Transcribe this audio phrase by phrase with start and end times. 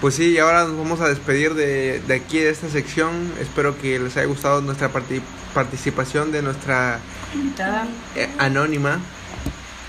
[0.00, 3.32] Pues sí, y ahora nos vamos a despedir de, de aquí, de esta sección.
[3.40, 5.22] Espero que les haya gustado nuestra parti-
[5.54, 6.98] participación de nuestra
[7.34, 7.86] Invitada.
[8.14, 9.00] eh, anónima.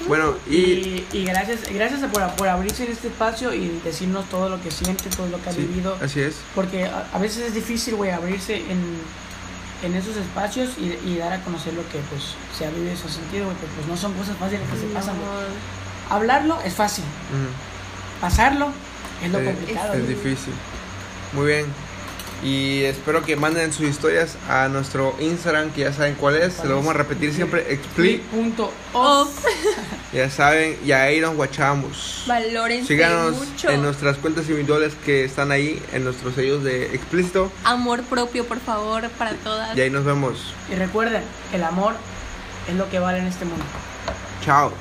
[0.07, 4.47] Bueno, y Y, y gracias, gracias por, por abrirse en este espacio y decirnos todo
[4.47, 5.97] lo que siente, todo lo que ha sí, vivido.
[6.01, 6.35] así es.
[6.55, 8.79] Porque a, a veces es difícil, güey, abrirse en,
[9.83, 12.97] en esos espacios y, y dar a conocer lo que pues se ha vivido y
[12.97, 13.57] se ha sentido, güey.
[13.57, 15.15] Porque pues no son cosas fáciles que se pasan.
[16.09, 17.03] Hablarlo es fácil,
[18.21, 18.71] pasarlo
[19.23, 19.93] es lo Eh, complicado.
[19.93, 20.15] es güey.
[20.15, 20.53] difícil.
[21.33, 21.65] Muy bien.
[22.43, 26.53] Y espero que manden sus historias a nuestro Instagram, que ya saben cuál es.
[26.53, 27.73] Se lo vamos a repetir siempre.
[27.73, 28.17] Expli.
[28.31, 29.43] Punto Off.
[29.43, 29.45] off.
[30.13, 32.23] Ya saben, y ahí nos guachamos.
[32.87, 33.69] Síganos mucho.
[33.69, 37.51] en nuestras cuentas individuales que están ahí, en nuestros sellos de explícito.
[37.65, 39.75] Amor propio, por favor, para todas.
[39.75, 40.53] Y ahí nos vemos.
[40.71, 41.93] Y recuerden, el amor
[42.69, 43.65] es lo que vale en este mundo.
[44.45, 44.71] Chao.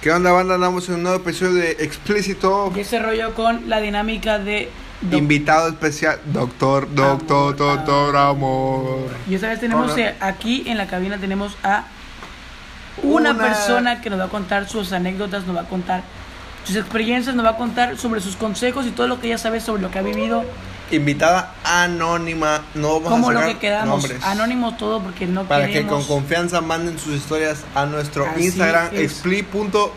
[0.00, 0.54] ¿Qué onda, banda?
[0.54, 2.72] Andamos en un nuevo episodio de Explícito.
[2.74, 4.70] Y ese rollo con la dinámica de...
[5.02, 9.08] doc- Invitado especial, doctor, doctor, Amor, doctor, amor.
[9.28, 11.84] Y esta vez tenemos eh, aquí en la cabina tenemos a
[13.02, 16.02] una, Una- persona que nos va a contar sus anécdotas, nos va a contar
[16.64, 19.60] sus experiencias, nos va a contar sobre sus consejos y todo lo que ella sabe
[19.60, 20.44] sobre lo que ha vivido,
[20.90, 24.24] Invitada anónima, no vamos como a lo sacar que quedamos, nombres.
[24.24, 28.46] anónimo todo porque no Para que queremos con confianza manden sus historias a nuestro Así
[28.46, 29.92] Instagram, expli.off.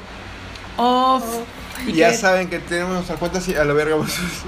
[0.78, 1.24] off.
[1.88, 3.96] Y Ya que- saben que tenemos nuestra cuenta así, a la verga.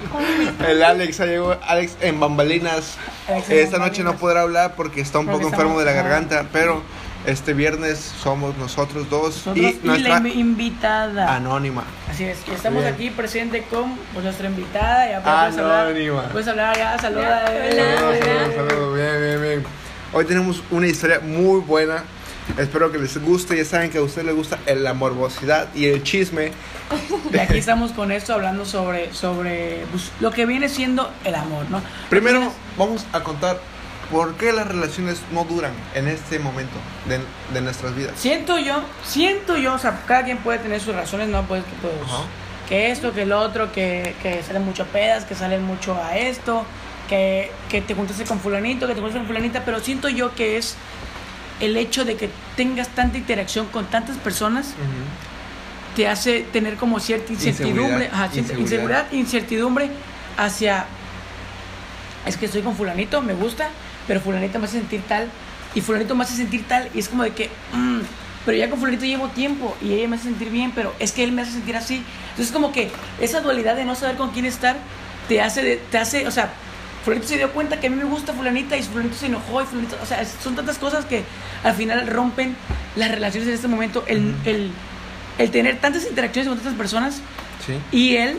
[0.67, 2.93] El Alex, ya llegó Alex en bambalinas.
[3.27, 4.19] Alex en Esta noche no bambalinas.
[4.21, 6.83] podrá hablar porque está un Porque poco enfermo de la garganta, pero
[7.25, 11.35] este viernes somos nosotros dos nosotros y y, nuestra la invi- invitada.
[11.35, 11.83] anónima.
[12.09, 12.93] Así es, y estamos Bien.
[12.93, 15.09] aquí presente con pues, nuestra invitada.
[15.09, 15.87] Ya puedes hablar.
[15.87, 16.23] Anónima.
[16.29, 17.45] Puedes hablar ya, saluda.
[17.47, 17.95] Hola, eh.
[17.97, 18.25] Saludos, hola.
[18.25, 18.95] saludos, saludos.
[18.95, 19.63] Bien, bien, bien.
[20.13, 22.03] Hoy tenemos una historia muy buena.
[22.57, 23.57] Espero que les guste.
[23.57, 26.51] Ya saben que a ustedes les gusta la morbosidad y el chisme.
[27.33, 31.65] Y aquí estamos con esto hablando sobre, sobre pues, lo que viene siendo el amor,
[31.71, 31.81] ¿no?
[32.09, 33.59] Primero vamos a contar
[34.11, 36.75] por qué las relaciones no duran en este momento
[37.07, 37.19] de,
[37.53, 38.13] de nuestras vidas.
[38.17, 41.43] Siento yo, siento yo, o sea, cada quien puede tener sus razones, ¿no?
[41.43, 41.93] Pues que, pues,
[42.69, 46.65] que esto, que el otro, que, que salen mucho pedas, que salen mucho a esto,
[47.09, 50.57] que, que te juntaste con fulanito, que te juntaste con fulanita, pero siento yo que
[50.57, 50.75] es
[51.59, 54.73] el hecho de que tengas tanta interacción con tantas personas
[55.95, 58.61] te hace tener como cierta incertidumbre, Inseguridad, ajá, cierta inseguridad.
[58.61, 59.89] inseguridad, incertidumbre
[60.37, 60.85] hacia
[62.25, 63.69] es que estoy con fulanito, me gusta,
[64.07, 65.27] pero fulanito me hace sentir tal
[65.73, 67.99] y fulanito me hace sentir tal y es como de que mm,
[68.45, 71.23] pero ya con fulanito llevo tiempo y ella me hace sentir bien, pero es que
[71.23, 72.03] él me hace sentir así.
[72.31, 74.75] Entonces como que esa dualidad de no saber con quién estar
[75.27, 76.53] te hace te hace, o sea,
[77.03, 79.65] fulanito se dio cuenta que a mí me gusta fulanita y fulanito se enojó y
[79.65, 81.23] fulanito, o sea, son tantas cosas que
[81.63, 82.55] al final rompen
[82.95, 84.71] las relaciones en este momento el, el
[85.37, 87.21] el tener tantas interacciones con tantas personas
[87.65, 87.73] Sí.
[87.91, 88.37] y el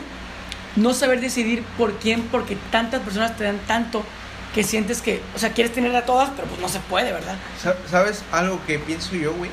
[0.77, 4.03] no saber decidir por quién, porque tantas personas te dan tanto
[4.53, 7.35] que sientes que, o sea, quieres tener a todas, pero pues no se puede, ¿verdad?
[7.61, 9.51] Sa- ¿Sabes algo que pienso yo, güey?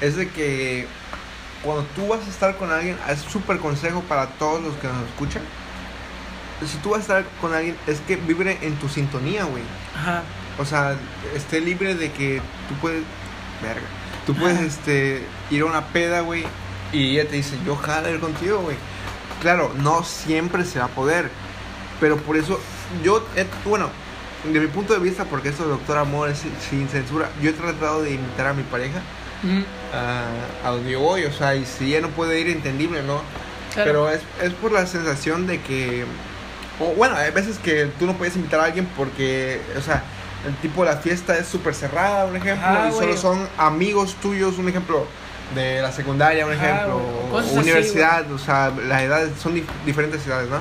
[0.00, 0.86] Es de que
[1.62, 5.02] cuando tú vas a estar con alguien, es súper consejo para todos los que nos
[5.08, 5.42] escuchan.
[6.66, 9.62] Si tú vas a estar con alguien, es que vibre en tu sintonía, güey.
[9.96, 10.22] Ajá.
[10.58, 10.94] O sea,
[11.34, 13.02] esté libre de que tú puedes.
[13.62, 13.86] Verga.
[14.26, 14.66] Tú puedes Ajá.
[14.66, 16.44] este, ir a una peda, güey.
[16.92, 18.76] Y ella te dice, yo jalo ir contigo, güey.
[19.42, 21.30] Claro, no siempre se va a poder.
[22.00, 22.60] Pero por eso,
[23.02, 23.90] yo, eh, bueno,
[24.52, 27.52] de mi punto de vista, porque esto de Doctor Amor es sin- censura, yo he
[27.52, 28.98] tratado de invitar a mi pareja
[29.42, 29.64] Ujú.
[30.66, 31.24] a, donde yo voy.
[31.24, 33.22] O sea, y si ella no puede ir, entendible, ¿no?
[33.72, 33.90] Claro.
[33.90, 36.04] Pero es, es por la sensación de que.
[36.80, 40.02] O bueno, hay veces que tú no puedes invitar a alguien porque, o sea,
[40.46, 43.16] el tipo de la fiesta es súper cerrada, un ejemplo, Ajá, y solo güey.
[43.18, 45.06] son amigos tuyos, un ejemplo
[45.54, 47.00] de la secundaria, un Ajá, ejemplo,
[47.32, 50.56] o así, universidad, o sea, las edades son dif- diferentes edades, ¿no?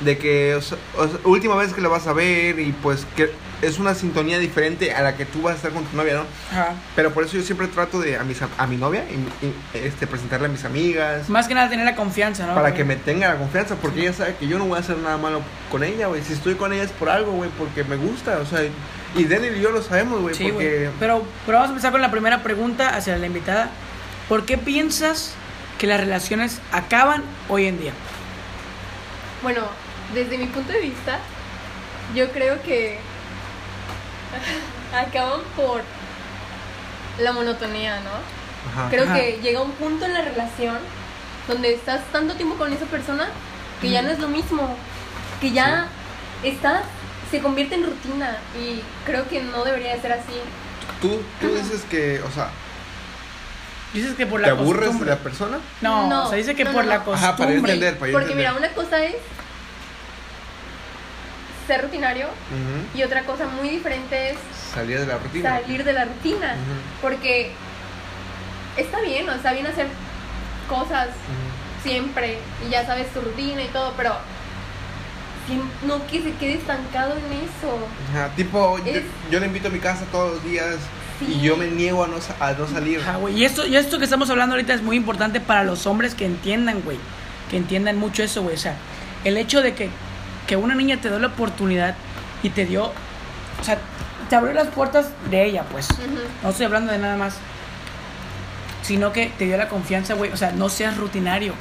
[0.00, 3.06] De que, o sea, o sea, última vez que la vas a ver y pues
[3.16, 3.30] que
[3.60, 6.24] es una sintonía diferente a la que tú vas a estar con tu novia, ¿no?
[6.50, 6.72] Ajá.
[6.96, 10.06] Pero por eso yo siempre trato de a, mis, a mi novia y- y, este,
[10.06, 12.54] presentarle a mis amigas, Más que nada tener la confianza, ¿no?
[12.54, 14.96] para que me tenga la confianza, porque ella sabe que yo no voy a hacer
[14.96, 16.22] nada malo con ella, güey.
[16.22, 18.60] Si estoy con ella es por algo, güey, porque me gusta, o sea,
[19.14, 20.52] y Daniel y yo lo sabemos, güey, Sí, güey.
[20.54, 23.68] porque Pero, pero vamos a empezar con la primera pregunta hacia la invitada.
[24.30, 25.34] ¿Por qué piensas
[25.78, 27.92] que las relaciones acaban hoy en día?
[29.42, 29.62] Bueno,
[30.14, 31.18] desde mi punto de vista,
[32.14, 32.98] yo creo que
[34.94, 35.82] acaban por
[37.20, 38.10] la monotonía, ¿no?
[38.70, 38.90] Ajá.
[38.90, 39.14] Creo Ajá.
[39.14, 40.78] que llega un punto en la relación
[41.48, 43.28] donde estás tanto tiempo con esa persona
[43.80, 44.04] que ya Mm.
[44.06, 44.76] no es lo mismo,
[45.40, 45.86] que ya
[46.42, 46.82] estás,
[47.30, 50.32] se convierte en rutina y creo que no debería de ser así.
[51.00, 52.50] tú, tú dices que, o sea,
[53.92, 55.10] Dices que por la ¿te aburres de costumbre.
[55.10, 55.58] la persona?
[55.80, 57.04] No, No, o sea, dice que no, por no, la no.
[57.06, 57.26] costumbre.
[57.28, 58.36] Ajá, para entender, para Porque entender.
[58.52, 59.16] mira, una cosa es
[61.70, 62.26] ser rutinario
[62.94, 64.36] y otra cosa muy diferente es
[64.74, 65.50] Salir de la rutina.
[65.60, 66.54] salir de la rutina.
[67.00, 67.52] Porque
[68.76, 69.86] está bien, o está bien hacer
[70.68, 71.08] cosas
[71.82, 74.14] siempre y ya sabes tu rutina y todo, pero
[75.86, 77.78] no que se quede estancado en eso.
[78.12, 80.76] Ajá, tipo, yo, Es- yo le invito a mi casa todos los días
[81.18, 81.36] Sí.
[81.38, 83.00] y yo me niego a no, a no salir.
[83.00, 83.18] Ajá.
[83.34, 86.24] Y esto, y esto que estamos hablando ahorita es muy importante para los hombres que
[86.24, 86.98] entiendan, güey.
[87.50, 88.54] Que entiendan mucho eso, güey.
[88.54, 88.74] O sea,
[89.24, 89.90] el hecho de que,
[90.46, 91.94] que una niña te dio la oportunidad
[92.42, 92.86] y te dio.
[92.86, 93.78] O sea,
[94.28, 95.88] te abrió las puertas de ella, pues.
[96.42, 97.34] No estoy hablando de nada más.
[98.82, 100.32] Sino que te dio la confianza, güey.
[100.32, 101.54] O sea, no seas rutinario.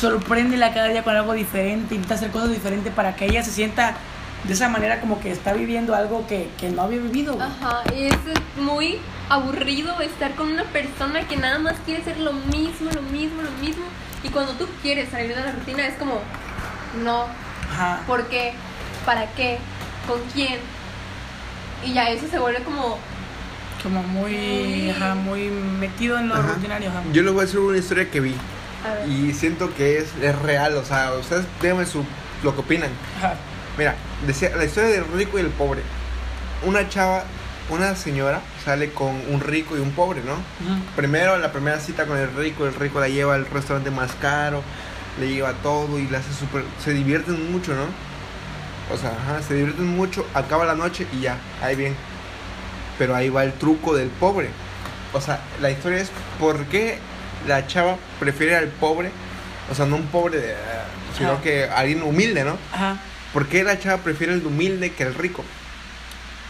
[0.00, 1.94] Sorpréndela cada día con algo diferente.
[1.94, 3.96] Intenta hacer cosas diferentes para que ella se sienta
[4.44, 7.38] de esa manera como que está viviendo algo que, que no había vivido.
[7.40, 8.16] Ajá, y es
[8.56, 8.98] muy
[9.28, 13.50] aburrido estar con una persona que nada más quiere hacer lo mismo, lo mismo, lo
[13.62, 13.84] mismo.
[14.22, 16.20] Y cuando tú quieres salir de la rutina es como,
[17.02, 17.26] no,
[17.70, 18.00] Ajá.
[18.06, 18.52] ¿por qué?
[19.06, 19.58] ¿Para qué?
[20.06, 20.58] ¿Con quién?
[21.84, 22.98] Y ya eso se vuelve como,
[23.82, 26.42] Como muy, ajá, muy metido en lo Ajá.
[26.54, 27.02] rutinario, ajá.
[27.12, 28.34] Yo les voy a decir una historia que vi
[29.08, 32.04] y siento que es, es real, o sea, ustedes díganme su,
[32.42, 32.90] lo que opinan.
[33.18, 33.34] Ajá.
[33.78, 33.94] Mira,
[34.26, 35.82] decía la historia del rico y el pobre.
[36.64, 37.24] Una chava,
[37.70, 40.34] una señora sale con un rico y un pobre, ¿no?
[40.96, 44.62] Primero, la primera cita con el rico, el rico la lleva al restaurante más caro,
[45.18, 46.64] le lleva todo y la hace súper...
[46.82, 47.86] Se divierten mucho, ¿no?
[48.92, 51.94] O sea, ajá, se divierten mucho, acaba la noche y ya, ahí bien.
[52.98, 54.50] Pero ahí va el truco del pobre.
[55.12, 56.98] O sea, la historia es por qué
[57.46, 59.10] la chava prefiere al pobre,
[59.70, 60.54] o sea, no un pobre, de,
[61.16, 61.42] sino Ajá.
[61.42, 62.56] que alguien humilde, ¿no?
[62.72, 62.98] Ajá.
[63.32, 65.44] ¿Por qué la chava prefiere el humilde que el rico?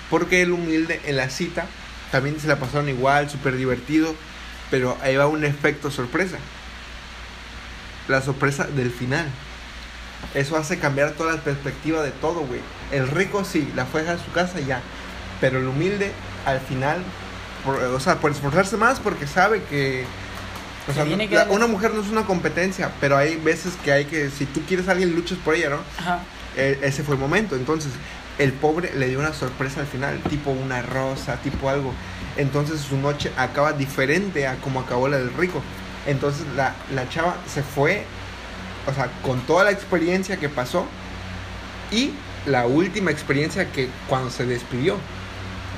[0.08, 1.66] Porque el humilde en la cita
[2.10, 4.14] también se la pasaron igual, súper divertido,
[4.70, 6.38] pero ahí va un efecto sorpresa.
[8.08, 9.26] La sorpresa del final.
[10.34, 12.60] Eso hace cambiar toda la perspectiva de todo, güey.
[12.92, 14.80] El rico sí, la fue a dejar a su casa ya.
[15.40, 16.12] Pero el humilde,
[16.44, 16.98] al final,
[17.64, 20.04] por- o sea, por esforzarse más porque sabe que...
[20.88, 23.16] O Se sea, tiene no- que la- darle- una mujer no es una competencia, pero
[23.16, 25.78] hay veces que hay que, si tú quieres a alguien, luchas por ella, ¿no?
[25.98, 26.20] Ajá.
[26.56, 27.54] E- ese fue el momento.
[27.56, 27.92] Entonces,
[28.38, 31.92] el pobre le dio una sorpresa al final, tipo una rosa, tipo algo.
[32.36, 35.62] Entonces, su noche acaba diferente a como acabó la del rico.
[36.06, 38.04] Entonces, la, la chava se fue,
[38.86, 40.86] o sea, con toda la experiencia que pasó
[41.90, 42.12] y
[42.46, 44.96] la última experiencia que cuando se despidió.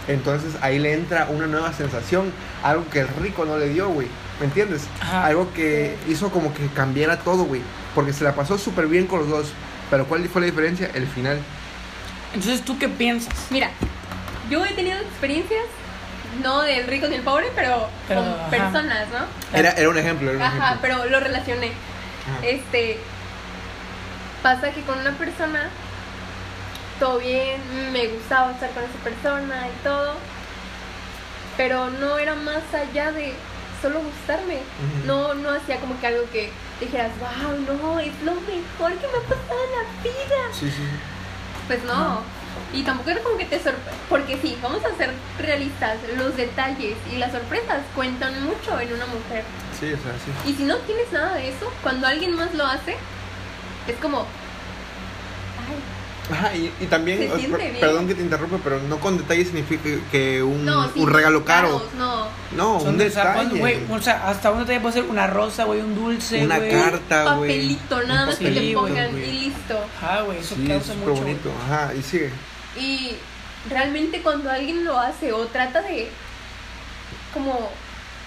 [0.09, 2.33] Entonces, ahí le entra una nueva sensación,
[2.63, 4.09] algo que el rico no le dio, güey.
[4.41, 4.83] ¿Me entiendes?
[5.01, 5.27] Ajá.
[5.27, 7.63] Algo que hizo como que cambiara todo, güey.
[7.95, 9.53] Porque se la pasó súper bien con los dos.
[9.91, 10.91] Pero ¿cuál fue la diferencia?
[10.95, 11.39] El final.
[12.35, 13.33] Entonces, ¿tú qué piensas?
[13.51, 13.71] mira,
[14.51, 15.65] yo he tenido experiencias,
[16.41, 18.49] no del rico ni el pobre, pero, Pero, con ajá.
[18.51, 19.59] personas, ¿no?
[19.59, 20.79] Era, era un ejemplo, era un Ajá, ejemplo.
[20.83, 21.69] pero lo relacioné.
[21.69, 22.47] Ajá.
[22.47, 22.99] Este
[24.43, 25.69] pasa que con una persona
[26.99, 27.61] todo bien,
[27.93, 30.15] me gustaba estar con esa persona y todo,
[31.57, 33.35] pero no era más allá de
[33.81, 34.59] solo gustarme.
[35.07, 36.51] No no hacía como que algo que
[36.81, 40.83] dijeras, "Wow, no, es lo mejor que me ha pasado en la vida." Sí, sí.
[41.67, 42.21] Pues no.
[42.73, 43.91] Y tampoco era como que te sorprende.
[44.09, 45.99] Porque sí, vamos a ser realistas.
[46.17, 49.45] Los detalles y las sorpresas cuentan mucho en una mujer.
[49.79, 50.51] Sí, o sea, sí.
[50.51, 52.97] Y si no tienes nada de eso, cuando alguien más lo hace,
[53.89, 54.27] es como.
[56.31, 57.77] Ajá, y, y también, per- bien.
[57.81, 61.45] perdón que te interrumpa, pero no con detalle significa que un, no, sí, un regalo
[61.45, 61.79] caro.
[61.79, 62.27] caros, no.
[62.53, 63.35] No, Son un de- o sea, detalle.
[63.49, 66.59] cuando, güey, o sea, hasta uno te puede ser una rosa, güey, un dulce, una
[66.59, 66.71] güey.
[66.71, 67.51] carta, güey.
[67.51, 69.25] Papelito, nada Un más que te pongan güey.
[69.29, 69.81] y listo.
[70.01, 71.23] Ajá, güey, eso Sí, es causa súper mucho.
[71.23, 71.51] bonito.
[71.51, 71.63] güey.
[71.65, 72.31] Ajá, y sigue.
[72.77, 73.11] Y
[73.69, 76.09] realmente cuando alguien lo hace o trata de.
[77.35, 77.69] como.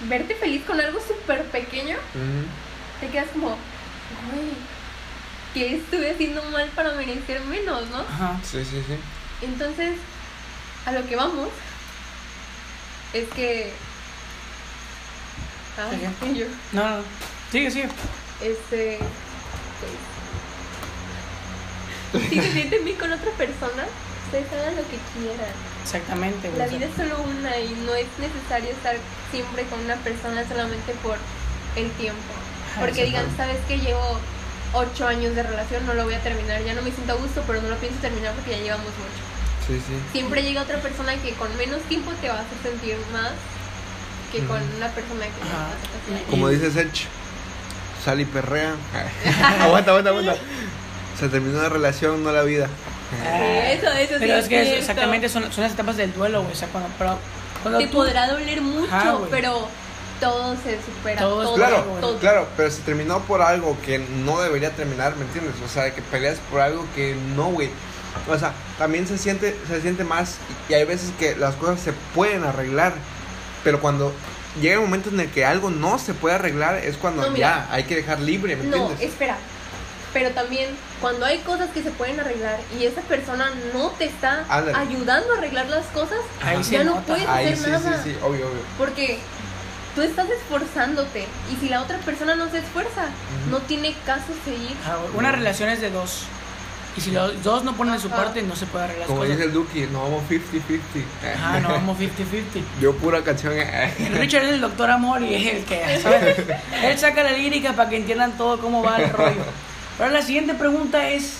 [0.10, 1.96] verte feliz con algo súper pequeño,
[3.00, 3.50] te quedas como.
[3.52, 4.52] Ay,
[5.56, 8.00] ¿qué estuve haciendo mal para merecer menos, no?
[8.02, 8.38] Ajá.
[8.44, 8.96] Sí, sí, sí.
[9.42, 9.94] Entonces,
[10.86, 11.50] a lo que vamos
[13.14, 13.72] es que.
[15.78, 17.04] Ay, Sí, yo, No, no, no.
[17.52, 17.90] Sigue, sigue.
[18.44, 19.00] este.
[22.12, 23.86] pues, si se sienten bien con otra persona,
[24.26, 25.54] ustedes hagan lo que quieran.
[25.84, 26.60] Exactamente, güey.
[26.60, 28.96] La vida es solo una y no es necesario estar
[29.32, 31.18] siempre con una persona solamente por
[31.78, 32.34] el tiempo.
[32.80, 34.20] Porque digan, sabes que llevo
[34.76, 37.44] ocho años de relación, no lo voy a terminar, ya no me siento a gusto,
[37.48, 39.22] pero no lo pienso terminar porque ya llevamos mucho.
[39.68, 39.94] Sí, sí.
[40.12, 43.32] Siempre llega otra persona que con menos tiempo te va a hacer sentir más
[44.32, 47.08] que con una persona que no hace Como dice Sech,
[48.04, 48.76] sal y perrea.
[49.62, 50.36] aguanta, aguanta, aguanta.
[51.20, 52.68] Se terminó la relación, no la vida.
[53.72, 56.52] Eso, eso sí Pero es que es- exactamente son, son las etapas del duelo, güey.
[56.54, 57.18] O sea, cuando, pero,
[57.64, 59.32] cuando Te tú- podrá doler mucho, Ajá, güey.
[59.32, 59.68] pero
[60.20, 61.20] todo se supera.
[61.22, 62.20] Todo Todo, Claro, todo.
[62.20, 65.54] claro, pero se terminó por algo que no debería terminar, ¿me entiendes?
[65.64, 67.70] O sea, que peleas por algo que no, güey.
[68.30, 70.38] O sea, también se siente, se siente más
[70.70, 72.94] y hay veces que las cosas se pueden arreglar,
[73.64, 74.14] pero cuando
[74.62, 77.68] llega el momento en el que algo no se puede arreglar es cuando No, mira.
[77.68, 79.10] ya hay que dejar libre, ¿me No, entiendes?
[79.12, 79.38] espera.
[80.14, 80.70] Pero también
[81.02, 84.78] cuando hay cosas que se pueden arreglar y esa persona no te está Ándale.
[84.78, 87.06] ayudando a arreglar las cosas, Ahí ya no nota.
[87.08, 88.02] puedes Ahí hacer sí, sí, nada.
[88.02, 88.62] sí, obvio, obvio.
[88.78, 89.20] Porque
[89.96, 93.52] tú estás esforzándote y si la otra persona no se esfuerza, Ujú.
[93.52, 94.76] no tiene caso seguir.
[94.86, 96.24] Ah, Una relación es de dos.
[96.98, 99.20] Y si los dos no ponen de su parte, no se puede arreglar las Como
[99.22, 99.36] cosas.
[99.36, 100.80] dice el Duki, no vamos 50-50.
[101.36, 102.10] Ajá, no, vamos 50-50.
[102.82, 103.52] Yo pura canción.
[103.58, 103.94] eh.
[104.18, 106.38] Richard es el doctor amor y es el que, ¿sabes?
[106.84, 109.44] Él saca la lírica para que entiendan todo cómo va el rollo.
[109.98, 111.34] Pero la siguiente pregunta es,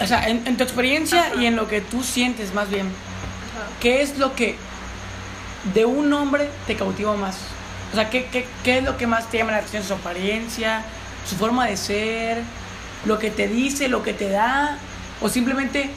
[0.00, 1.34] o sea, en, en tu experiencia Ajá.
[1.40, 3.66] y en lo que tú sientes más bien, Ajá.
[3.80, 4.56] ¿qué es lo que
[5.74, 7.36] de un hombre te cautiva más?
[7.92, 9.84] O sea, ¿qué, qué, qué es lo que más te llama la atención?
[9.84, 10.82] ¿Su apariencia?
[11.28, 12.42] ¿Su forma de ser?
[13.04, 13.88] ¿Lo que te dice?
[13.88, 14.78] ¿Lo que te da?
[15.20, 15.90] ¿O simplemente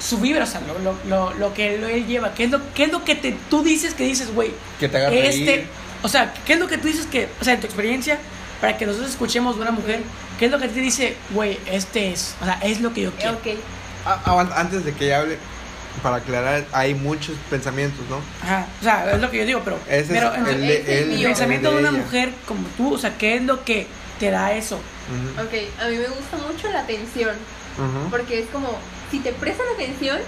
[0.00, 0.44] su vibra?
[0.44, 2.32] O sea, lo, lo, lo, lo que él lleva.
[2.34, 4.52] ¿Qué es lo, qué es lo que te, tú dices que dices, güey?
[4.80, 5.66] Que te haga Este, reír.
[6.02, 8.18] o sea, ¿qué es lo que tú dices que, o sea, en tu experiencia,
[8.60, 10.00] para que nosotros escuchemos de una mujer,
[10.38, 13.12] ¿qué es lo que te dice, güey, este es, o sea, es lo que yo
[13.12, 13.32] quiero?
[13.34, 13.46] Ok.
[14.06, 15.38] Ah, ah, antes de que ella hable,
[15.98, 18.20] para aclarar, hay muchos pensamientos, ¿no?
[18.42, 20.88] Ajá, o sea, es lo que yo digo, pero, Ese pero es el, de- el-
[21.10, 21.28] el mío.
[21.28, 21.98] pensamiento el de una ella.
[22.04, 23.86] mujer como tú, o sea, ¿qué es lo que
[24.18, 24.76] te da eso?
[24.76, 25.52] Ujú, Ok,
[25.82, 27.34] a mí me gusta mucho la atención.
[27.76, 28.10] ujú.
[28.10, 28.76] Porque es como,
[29.10, 30.18] si te prestan atención,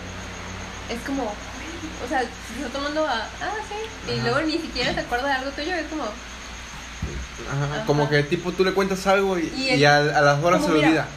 [0.89, 4.23] es como, o sea, si está tomando a, ah, sí, y Ajá.
[4.31, 7.87] luego ni siquiera se acuerda de algo tuyo, es como, Ajá, Ajá.
[7.87, 10.63] Como que tipo tú le cuentas algo y, Y y el- a, a las horas
[10.63, 11.09] se mira, olvida.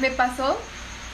[0.00, 0.58] me pasó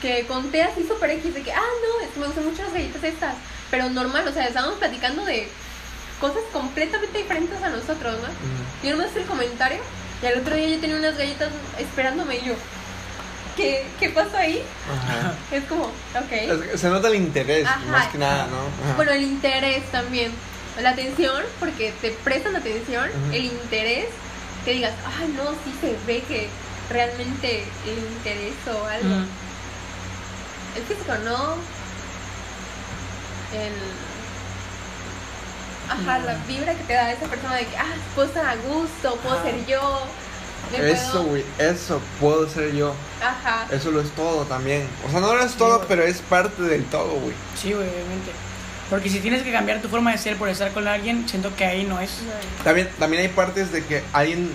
[0.05, 3.03] que conté así súper X de que, ah, no, es me gustan mucho las galletas
[3.03, 3.33] estas,
[3.71, 5.47] pero normal, o sea, estábamos platicando de
[6.21, 8.27] cosas completamente diferentes a nosotros, ¿no?
[8.27, 8.61] Ujú.
[8.83, 9.79] Y no me hace el comentario,
[10.21, 12.53] y al otro día yo tenía unas galletas esperándome y yo,
[13.57, 14.61] ¿qué, qué pasó ahí?
[14.93, 15.33] Ajá.
[15.51, 16.77] Es como, ok.
[16.77, 17.79] Se nota el interés, Ajá.
[17.87, 18.59] más que nada, ¿no?
[18.59, 18.95] Ajá.
[18.97, 20.31] Bueno, el interés también.
[20.81, 24.07] La atención, porque te prestan atención, el interés,
[24.65, 26.47] que digas, ay, no, sí se ve que
[26.91, 29.25] realmente le interesa o algo.
[30.75, 31.55] El físico no.
[33.57, 33.73] El.
[35.89, 36.25] Ajá, No.
[36.25, 39.41] la vibra que te da esa persona de que, ah, puedo estar a gusto, puedo
[39.43, 40.01] ser yo.
[40.75, 42.95] Eso, güey, eso puedo ser yo.
[43.21, 43.67] Ajá.
[43.71, 44.87] Eso lo es todo también.
[45.07, 47.35] O sea, no lo es todo, pero es parte del todo, güey.
[47.55, 48.31] Sí, güey, obviamente.
[48.89, 51.65] Porque si tienes que cambiar tu forma de ser por estar con alguien, siento que
[51.65, 52.09] ahí no es.
[52.23, 54.51] No, También, también hay partes de que alguien,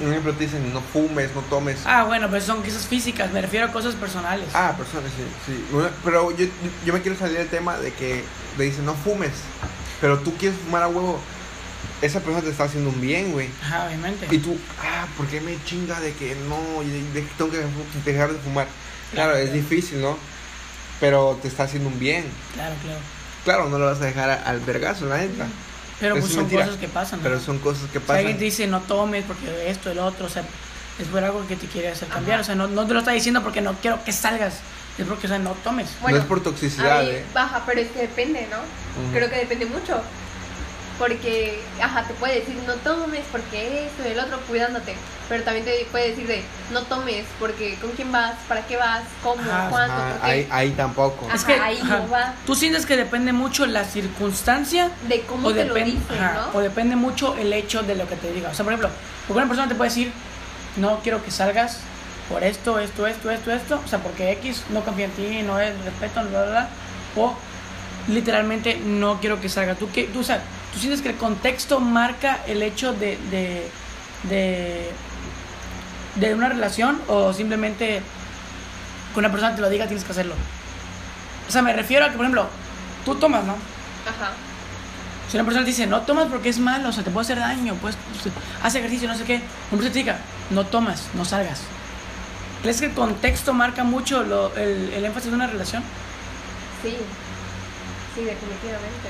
[0.00, 1.78] un ejemplo, te dicen no fumes, no tomes.
[1.84, 4.46] Ah, bueno, pues son cosas físicas, me refiero a cosas personales.
[4.54, 5.64] Ah, personas, sí, sí.
[5.70, 6.46] Bueno, Pero yo,
[6.84, 8.24] yo me quiero salir del tema de que
[8.56, 9.32] te dicen no fumes,
[10.00, 11.20] pero tú quieres fumar a huevo.
[12.02, 13.48] Esa persona te está haciendo un bien, güey.
[13.62, 14.26] Ajá, obviamente.
[14.30, 17.50] Y tú, ah, ¿por qué me chinga de que no, y de, de que tengo
[17.50, 17.58] que
[18.10, 18.66] dejar de fumar?
[19.12, 19.60] Claro, Claro, es claro.
[19.62, 20.16] difícil, ¿no?
[20.98, 22.24] Pero te está haciendo un bien.
[22.54, 22.98] Claro, claro.
[23.44, 25.46] Claro, no lo vas a dejar al vergazo, la neta.
[26.00, 26.64] Pero pues es son mentira.
[26.64, 27.18] cosas que pasan.
[27.18, 27.22] ¿no?
[27.24, 28.38] Pero son cosas que O sea, alguien pasan.
[28.38, 30.42] te dice no tomes porque esto, el otro, o sea,
[30.98, 32.14] es por algo que te quiere hacer Ajá.
[32.16, 32.40] cambiar.
[32.40, 34.54] O sea, no, no te lo está diciendo porque no quiero que salgas,
[34.98, 35.88] es porque, o sea, no tomes.
[36.02, 37.24] Bueno, no es por toxicidad, Ahí ¿eh?
[37.34, 38.58] baja, pero es que depende, ¿no?
[39.12, 40.00] Creo que depende mucho.
[41.00, 44.94] Porque, ajá, te puede decir no tomes porque esto y el otro cuidándote.
[45.30, 46.42] Pero también te puede decir de
[46.72, 50.30] no tomes porque con quién vas, para qué vas, cómo, Ajá, cuándo, Ajá, por qué.
[50.30, 51.24] ahí, ahí tampoco.
[51.24, 52.34] Ajá, es que ahí ajá, no va.
[52.44, 56.58] tú sientes que depende mucho la circunstancia De cómo o, te lo dicen, ajá, ¿no?
[56.58, 58.50] o depende mucho el hecho de lo que te diga.
[58.50, 58.90] O sea, por ejemplo,
[59.26, 60.12] porque una persona te puede decir,
[60.76, 61.78] no quiero que salgas
[62.28, 65.58] por esto, esto, esto, esto, esto, o sea, porque X no confía en ti, no
[65.58, 66.68] es respeto, bla, bla, bla,
[67.16, 67.34] o
[68.06, 69.74] literalmente no quiero que salga.
[69.76, 70.42] ¿Tú, qué, tú, o sea,
[70.72, 73.68] ¿tú sientes que el contexto marca el hecho de, de,
[74.28, 74.90] de,
[76.16, 78.02] de una relación o simplemente
[79.12, 80.34] que una persona te lo diga tienes que hacerlo?
[81.48, 82.46] O sea, me refiero a que, por ejemplo,
[83.04, 83.52] tú tomas, ¿no?
[83.52, 84.32] Ajá.
[85.28, 87.38] Si una persona te dice, no tomas porque es malo, o sea, te puede hacer
[87.38, 87.96] daño, pues,
[88.62, 89.34] hace ejercicio, no sé qué.
[89.70, 90.18] Una persona te diga,
[90.50, 91.60] no tomas, no salgas.
[92.62, 95.82] ¿Crees que el contexto marca mucho lo- el, el énfasis de una relación?
[96.82, 96.96] Sí.
[98.14, 99.08] Sí, definitivamente.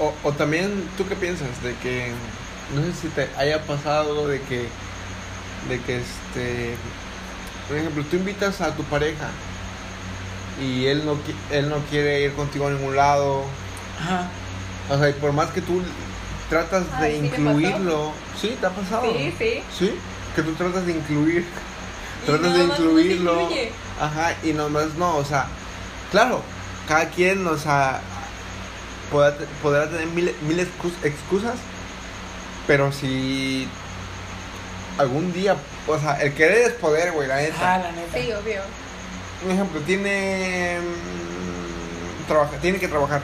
[0.00, 1.62] O, o, o también, ¿tú qué piensas?
[1.62, 2.10] De que,
[2.74, 4.68] no sé si te haya pasado de que,
[5.68, 6.74] de que este,
[7.68, 9.28] por ejemplo, tú invitas a tu pareja
[10.60, 13.44] y él no, qui- él no quiere ir contigo a ningún lado.
[14.00, 14.28] Ajá.
[14.90, 15.82] O sea, y por más que tú
[16.48, 18.56] tratas de sí incluirlo, ¿sí?
[18.60, 19.02] ¿Te ha pasado?
[19.12, 19.62] Sí, sí.
[19.78, 19.94] ¿Sí?
[20.34, 21.44] Que tú tratas de incluir,
[22.22, 23.48] Y tratas de incluirlo.
[24.00, 25.46] Ajá, y nomás no, o sea,
[26.10, 26.42] claro,
[26.88, 28.00] cada quien, o sea,
[29.10, 31.56] podrá, te- podrá tener mil, mil excus- excusas,
[32.66, 33.68] pero si
[34.98, 37.74] algún día, o sea, el querer es poder, güey, la neta.
[37.74, 38.18] Ah, la neta.
[38.18, 38.60] Sí, obvio.
[39.44, 40.78] un ejemplo, tiene.
[40.80, 43.22] mm, Trabaja, tiene que trabajar.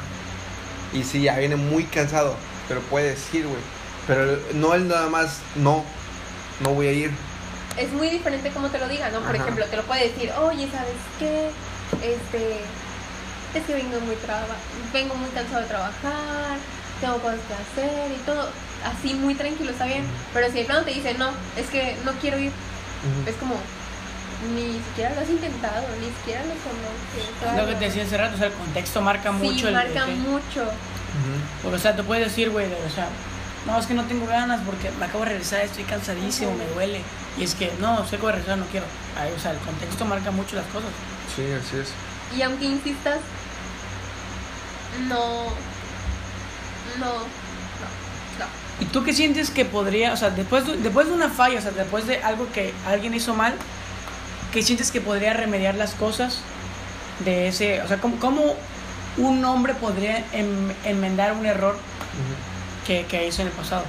[0.93, 2.37] Y sí, ya viene muy cansado.
[2.69, 3.59] Pero puede decir, güey.
[4.07, 5.85] Pero no él nada más, no.
[6.61, 7.11] No voy a ir.
[7.77, 9.19] Es muy diferente como te lo diga, ¿no?
[9.21, 9.43] Por Ajá.
[9.43, 11.51] ejemplo, te lo puede decir, oye, ¿sabes qué?
[12.01, 12.61] Este.
[13.55, 14.47] Es que vengo muy, traba
[14.93, 16.59] vengo muy cansado de trabajar,
[17.01, 18.49] tengo cosas que hacer y todo.
[18.85, 20.05] Así muy tranquilo, está bien.
[20.33, 22.53] Pero si de plano te dice, no, es que no quiero ir,
[23.27, 23.55] es como,
[24.55, 27.57] ni siquiera lo has intentado, ni siquiera lo conoces.
[27.63, 29.71] Lo que te decía hace rato, o sea, el contexto marca Sí, mucho.
[29.71, 30.65] marca el- mucho.
[31.63, 33.07] Porque, o sea, te puedes decir, güey, de- o sea,
[33.67, 37.01] no, es que no tengo ganas porque me acabo de regresar, estoy cansadísimo, me duele.
[37.39, 38.87] Y es que, no, sé que voy a regresar, no quiero.
[39.19, 40.91] Ay, o sea, el contexto marca mucho las cosas.
[41.35, 41.89] Sí, así es.
[42.37, 43.21] Y aunque insistas,
[45.09, 45.45] no.
[46.99, 47.07] No.
[47.07, 47.15] No.
[48.39, 48.47] No.
[48.81, 51.63] ¿Y tú qué sientes que podría, o sea, después de, después de una falla, o
[51.63, 53.55] sea, después de algo que alguien hizo mal,
[54.53, 56.41] ¿qué sientes que podría remediar las cosas
[57.25, 58.55] de ese, o sea, cómo, cómo
[59.17, 61.77] un hombre podría em- enmendar un error
[62.87, 63.85] que hizo en el pasado?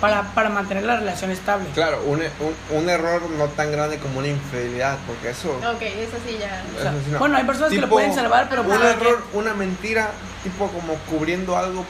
[0.00, 1.68] Para, para mantener la relación estable.
[1.74, 5.50] Claro, un, un, un error no tan grande como una infidelidad, porque eso.
[5.56, 6.62] Ok, eso sí ya.
[6.76, 7.18] O sea, eso sí no.
[7.18, 10.10] Bueno, hay personas que lo pueden salvar, pero un para error, una mentira,
[10.44, 11.84] tipo como cubriendo algo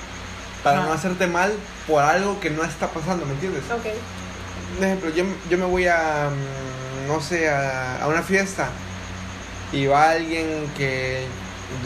[0.64, 1.52] para no hacerte mal
[1.86, 3.64] por algo que no está pasando, ¿me entiendes?
[3.70, 3.86] Ok.
[4.78, 8.68] Un ejemplo, yo, yo me voy a, mm, no sé, a, a una fiesta
[9.72, 11.26] y va alguien que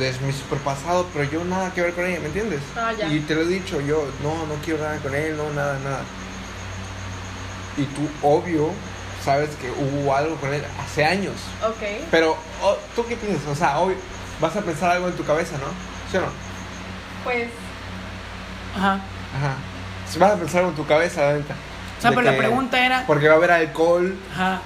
[0.01, 2.61] es mi super pasado, pero yo nada que ver con ella, ¿me entiendes?
[2.77, 3.09] Ah, ya.
[3.09, 6.03] Y te lo he dicho, yo no, no quiero nada con él, no, nada, nada.
[7.77, 8.71] Y tú, obvio,
[9.25, 11.35] sabes que hubo algo con él hace años.
[11.65, 12.07] Ok.
[12.11, 13.47] Pero, oh, ¿tú qué piensas?
[13.49, 13.95] O sea, hoy
[14.41, 15.67] vas a pensar algo en tu cabeza, ¿no?
[16.11, 16.27] ¿Sí o no?
[17.25, 17.49] Pues.
[18.77, 18.95] Ajá.
[18.95, 19.55] Ajá.
[20.11, 21.55] Si vas a pensar algo en tu cabeza, la neta.
[21.99, 24.61] O sea, pero la pregunta era, Porque va a haber alcohol, ajá,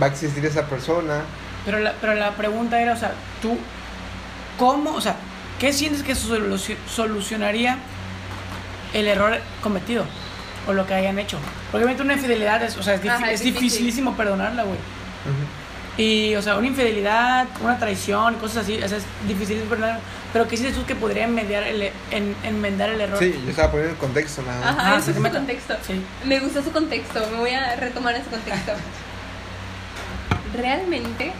[0.00, 1.22] va a existir esa persona.
[1.64, 3.58] pero la, pero la pregunta era, o sea, tú,
[4.60, 5.16] ¿cómo, o sea,
[5.58, 7.78] qué sientes que soluci- solucionaría
[8.94, 10.04] el error cometido
[10.68, 11.38] o lo que hayan hecho?
[11.72, 13.62] Porque obviamente una infidelidad es, o sea, es, Ajá, es difícil.
[13.64, 14.78] dificilísimo perdonarla, güey.
[15.96, 20.00] Y, o sea, una infidelidad, una traición, cosas así, o sea, es difícil perdonarla.
[20.32, 23.18] Pero ¿qué sientes tú que podría enmendar el, en, enmendar el error?
[23.18, 24.68] Sí, yo estaba poniendo el contexto nada más.
[24.78, 25.74] Ajá, Ah, es su contexto.
[25.86, 26.00] Sí.
[26.24, 27.20] Me gustó su contexto.
[27.32, 28.72] Me voy a retomar ese contexto.
[30.56, 31.32] Realmente.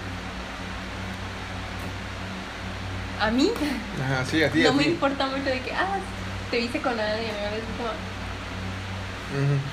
[3.21, 3.51] A mí
[4.03, 4.91] Ajá, sí, a ti, a no me ti.
[4.91, 5.99] importa mucho de que, ah,
[6.51, 7.01] te viste con Ujú.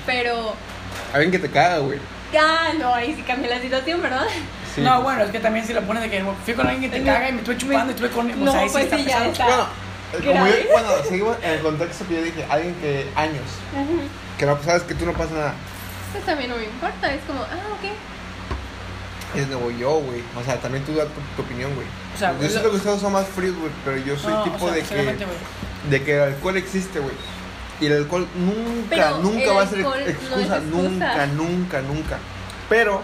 [0.06, 0.54] pero,
[1.12, 1.98] Alguien que te caga, güey.
[2.38, 4.26] ah, no, ahí sí cambia la situación, ¿verdad?
[4.74, 5.02] Sí, no, pues.
[5.04, 7.30] bueno, es que también si lo pones de que fui con alguien que te caga
[7.30, 8.44] y me estuve chupando y estuve con...
[8.44, 9.32] No, o sea, ahí pues está sí, ya pesado.
[9.32, 9.44] está.
[9.46, 9.66] Bueno,
[10.12, 13.44] eh, como yo, bueno, seguimos en el contexto que yo dije, alguien que años,
[14.38, 15.54] que no sabes que tú no pasa nada.
[16.12, 17.90] Pues también no me importa, es como, ah, ok.
[19.34, 20.22] Es nuevo yo, güey.
[20.40, 21.86] O sea, también tú das tu, tu opinión, güey.
[22.14, 24.40] O sea, yo lo- siento que ustedes son más fríos, güey, pero yo soy No,
[24.40, 25.16] o tipo sea, de que güey.
[25.90, 27.14] de que el alcohol existe, güey.
[27.80, 32.18] Y el alcohol nunca, Pero nunca va a ser no excusa, nunca, nunca, nunca.
[32.68, 33.02] Pero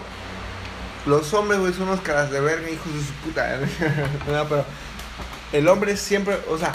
[1.05, 3.57] los hombres, güey, son unos caras de verga, hijos de su puta.
[4.31, 4.65] no, pero
[5.53, 6.73] el hombre siempre, o sea,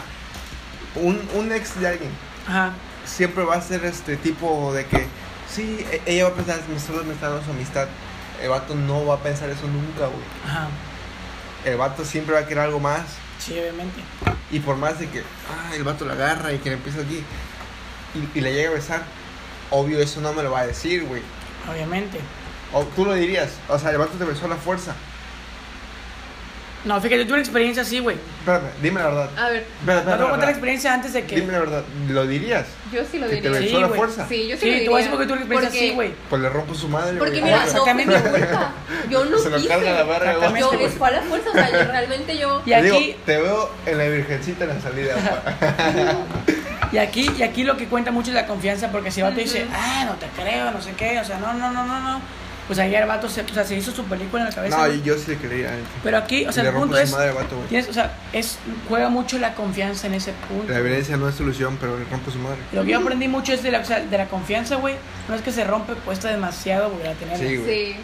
[0.95, 2.11] un, un ex de alguien
[2.49, 2.73] Ajá.
[3.05, 5.07] siempre va a ser este tipo de que
[5.53, 7.87] sí, e- ella va a pensar, me está demostrando su amistad.
[8.43, 10.25] El vato no va a pensar eso nunca, güey.
[10.47, 10.69] Ajá.
[11.65, 13.03] El vato siempre va a querer algo más.
[13.39, 14.01] Sí, obviamente.
[14.51, 17.23] Y por más de que ah, el vato la agarra y que le empieza aquí
[18.15, 19.03] y, y le llega a besar,
[19.71, 21.23] obvio eso no me lo va a decir, güey.
[21.71, 22.19] Obviamente.
[22.73, 24.95] O tú lo dirías, o sea, el vato te besó a la fuerza.
[26.83, 28.17] No, fíjate, yo tuve una experiencia así, güey.
[28.39, 29.31] Espérame, dime la verdad.
[29.39, 31.37] A ver, Espera, No te voy a contar la experiencia antes de que...
[31.37, 32.67] Dime la verdad, ¿lo dirías?
[32.91, 33.61] yo sí lo ¿Que te diría.
[33.69, 33.99] Sí, la güey.
[33.99, 34.27] fuerza?
[34.29, 34.91] Sí, yo sí, Sí, lo te diría.
[34.91, 36.15] voy a decir porque tuve una experiencia Porque- así, güey.
[36.31, 37.53] Pues le rompo su madre, Porque güey.
[37.53, 38.73] mira, no fue mi culpa.
[39.11, 39.69] Yo no Se lo quise.
[39.69, 40.61] carga la verga, güey.
[40.63, 42.63] Yo fue a la fuerza, o sea, yo realmente yo.
[42.65, 45.15] Y aquí, Digo, te veo en la virgencita en la salida.
[46.93, 49.43] y aquí, y aquí lo que cuenta mucho es la confianza, porque si vato Ujú.
[49.43, 52.21] dice, ah, no te creo, no sé qué, o sea, no, no, no, no, no.
[52.71, 54.77] Pues ahí el vato se, o sea, se hizo su película en la cabeza.
[54.77, 55.03] no, güey.
[55.03, 55.77] yo sí le creía.
[56.05, 57.69] Pero aquí, o sea, le el rompo punto su es, madre vato, güey.
[57.69, 60.73] tienes, o sea, es, juega mucho la confianza en ese punto.
[60.73, 62.59] La violencia no es solución, pero le rompo su madre.
[62.71, 64.95] Lo que yo aprendí mucho es de la, o sea, de la confianza, güey.
[65.29, 67.45] No es que se rompe, cuesta demasiado volver a tenerla.
[67.45, 67.93] Sí, güey.
[67.95, 67.97] Sí.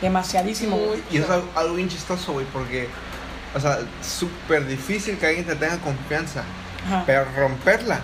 [0.00, 1.02] Demasiadísimo, güey.
[1.10, 2.88] Y eso es algo, algo bien chistoso, güey, porque,
[3.54, 6.44] o sea, súper difícil que alguien te tenga confianza,
[6.86, 7.02] Ajá.
[7.04, 8.00] pero romperla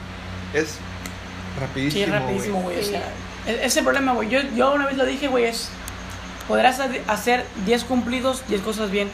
[0.53, 0.75] es
[1.59, 2.05] rapidísimo.
[2.05, 2.79] Sí, rapidísimo, güey.
[2.79, 3.03] O sea,
[3.47, 4.29] e- ese problema, güey.
[4.29, 5.71] Yo, yo una vez lo dije, güey, es.
[6.51, 9.09] Podrás ha- hacer 10 cumplidos, 10 cosas bien.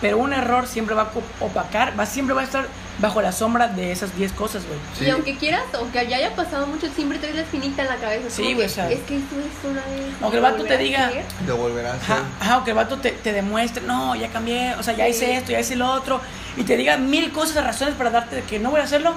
[0.00, 2.66] Pero un error siempre va a opacar, va, siempre va a estar
[3.00, 4.78] bajo la sombra de esas 10 cosas, güey.
[4.96, 5.04] Sí.
[5.06, 8.30] Y aunque quieras, aunque ya haya pasado mucho, siempre traes la espinita en la cabeza.
[8.30, 10.14] Sí, güey, o sea, Es que esto es una vez.
[10.22, 11.10] aunque el vato te diga-.
[11.48, 12.14] Lo volverás a hacer.
[12.16, 15.10] Ajá, ajá, aunque el vato te, te demuestre, no, ya cambié, o sea, ya Sí.
[15.10, 16.20] hice esto, ya hice lo otro,
[16.56, 19.14] y te diga mil cosas, razones para darte de que no voy a hacerlo,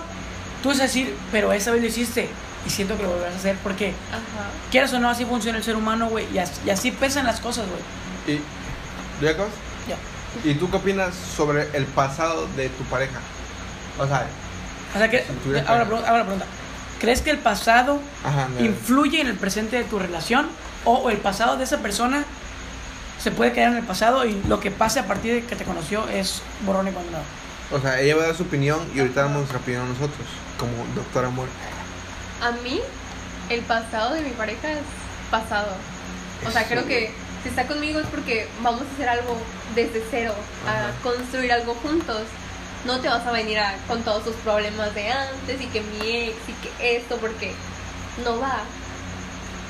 [0.63, 2.27] tú vas a decir, pero esa vez lo hiciste,
[2.65, 4.49] y siento que lo volverás a hacer, porque Ajá.
[4.69, 7.39] quieras o no, así funciona el ser humano, güey, y, as- y así pesan las
[7.39, 8.37] cosas, güey.
[8.37, 9.51] ¿Y ¿ya acabas?
[9.87, 10.49] Ya.
[10.49, 13.19] ¿Y tú qué opinas sobre el pasado de tu pareja?
[13.99, 14.25] O sea,
[14.95, 16.45] O sea que, Si ahora, ahora pregunta,
[16.99, 18.63] ¿crees que el pasado ajá, no.
[18.65, 20.47] influye en el presente de tu relación?
[20.85, 22.23] O, o el pasado de esa persona
[23.21, 25.63] se puede quedar en el pasado y lo que pase a partir de que te
[25.63, 27.19] conoció es borrón y cuando
[27.71, 30.71] O sea, ella va a dar su opinión y ahorita damos nuestra opinión nosotros, como
[30.95, 31.47] doctor amor.
[32.41, 32.79] A mí,
[33.49, 34.79] el pasado de mi pareja es
[35.29, 35.71] pasado.
[36.47, 37.11] O sea, creo que
[37.43, 39.37] si está conmigo es porque vamos a hacer algo
[39.75, 40.33] desde cero,
[40.67, 40.87] Ajá.
[40.89, 42.23] a construir algo juntos.
[42.85, 46.09] No te vas a venir a- con todos tus problemas de antes y que mi
[46.17, 47.53] ex y que esto, porque
[48.25, 48.61] no va.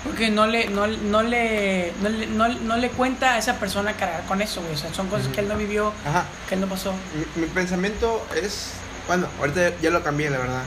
[0.06, 3.94] Porque no le, no, no le, no le, no, no le cuenta a esa persona
[3.94, 4.74] cargar con eso, güey.
[4.74, 6.94] O sea, son cosas que él no vivió, Ajá, que él no pasó.
[7.36, 8.72] mi, mi pensamiento es,
[9.08, 10.64] bueno, ahorita ya lo cambié, la verdad.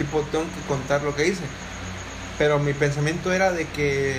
[0.00, 1.42] Tipo, tengo que contar lo que hice.
[2.38, 4.16] Pero mi pensamiento era de que,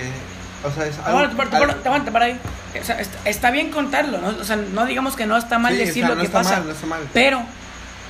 [0.64, 1.18] o sea, es algo...
[1.18, 2.40] Aguanta, para, algo- aguanta, para ahí.
[2.80, 4.28] O sea, está, está bien contarlo, ¿no?
[4.28, 6.26] O sea, no digamos que no está mal Sí, decir o sea, lo no que
[6.28, 6.56] está pasa.
[6.58, 7.00] mal, no está mal.
[7.12, 7.42] Pero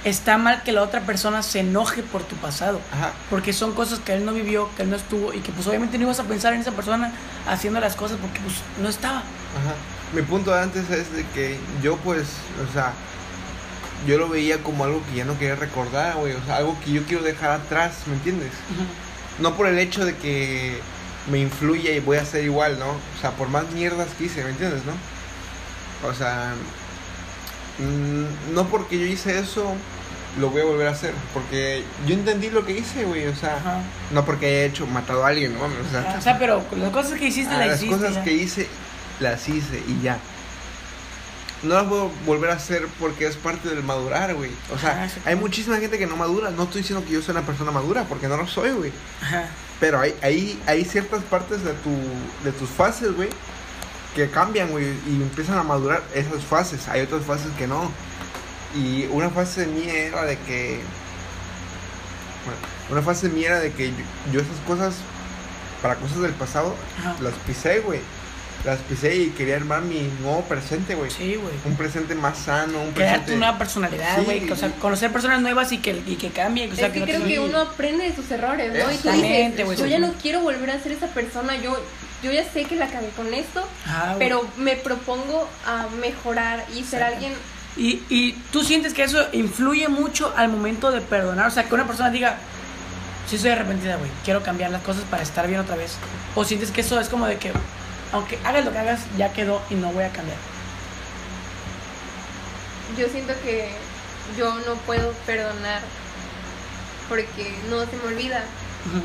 [0.05, 2.79] está mal que la otra persona se enoje por tu pasado.
[2.93, 5.67] Ajá, Porque son cosas que él no vivió, que él no estuvo y que pues
[5.67, 7.11] obviamente no ibas a pensar en esa persona
[7.49, 9.19] haciendo las cosas porque pues no estaba.
[9.19, 9.75] ajá.
[10.13, 12.25] Mi punto de antes es de que yo, pues,
[12.69, 12.93] o sea,
[14.07, 16.33] yo lo veía como algo que ya no quería recordar, güey.
[16.33, 18.51] O sea, algo que yo quiero dejar atrás, ¿me entiendes?
[19.39, 20.79] No por el hecho de que
[21.31, 22.89] me influya y voy a ser igual, ¿no?
[22.91, 24.93] O sea, por más mierdas que hice, ¿me entiendes, no?
[26.09, 26.55] O sea,
[27.79, 29.73] mm, no porque yo hice eso,
[30.39, 31.15] lo voy a volver a hacer.
[31.33, 33.27] Porque yo entendí lo que hice, güey.
[33.29, 33.81] O sea, Ajá.
[34.11, 35.65] no porque haya hecho, matado a alguien, ¿no?
[35.65, 37.97] O sea, O sea, pero las cosas que hiciste ah, las las hiciste.
[37.97, 38.25] cosas ya.
[38.25, 38.69] que hice,
[39.21, 40.19] las hice y ya.
[41.63, 44.51] No las puedo volver a hacer porque es parte del madurar, güey.
[44.75, 45.29] O sea, Ajá, exacto.
[45.29, 46.51] hay muchísima gente que no madura.
[46.51, 48.93] No estoy diciendo que yo soy una persona madura, porque no lo soy, güey.
[49.79, 51.91] Pero hay, hay, hay ciertas partes de, tu,
[52.45, 53.29] de tus fases, güey,
[54.15, 56.89] que cambian, güey, y empiezan a madurar esas fases.
[56.89, 57.91] Hay otras fases que no.
[58.75, 60.81] Y una fase mía era de que...
[62.45, 62.59] Bueno,
[62.91, 63.95] una fase mía era de que yo,
[64.33, 64.95] yo esas cosas,
[65.81, 67.15] para cosas del pasado, Ajá.
[67.21, 68.01] las pisé, güey.
[68.65, 71.11] Las pisé y quería armar mi nuevo presente, güey.
[71.11, 71.53] Sí, güey.
[71.65, 73.33] Un presente más sano, un Crear presente...
[73.33, 74.25] tu nueva personalidad, Sí.
[74.25, 74.51] güey.
[74.51, 76.71] O sea, conocer personas nuevas y que, y que cambien.
[76.71, 78.79] O sea, es que no te- creo que uno aprende de sus errores, ¿no?
[78.79, 81.77] Y tú Exactamente, dices, güey, yo ya no quiero volver a ser esa persona, yo,
[82.23, 84.19] yo ya sé que la cagué con esto, güey.
[84.19, 87.33] pero me propongo a mejorar y ser alguien
[87.77, 91.47] Y, y tú sientes que eso influye mucho al momento de perdonar.
[91.49, 92.37] O sea, que una persona diga,
[93.29, 95.97] sí soy arrepentida, güey, quiero cambiar las cosas para estar bien otra vez.
[96.37, 97.51] O sientes que eso es como de que,
[98.13, 100.37] aunque hagas lo que hagas, ya quedó y no voy a cambiar.
[102.99, 103.71] yo siento que
[104.39, 105.81] yo no puedo perdonar
[107.09, 108.43] porque no se me olvida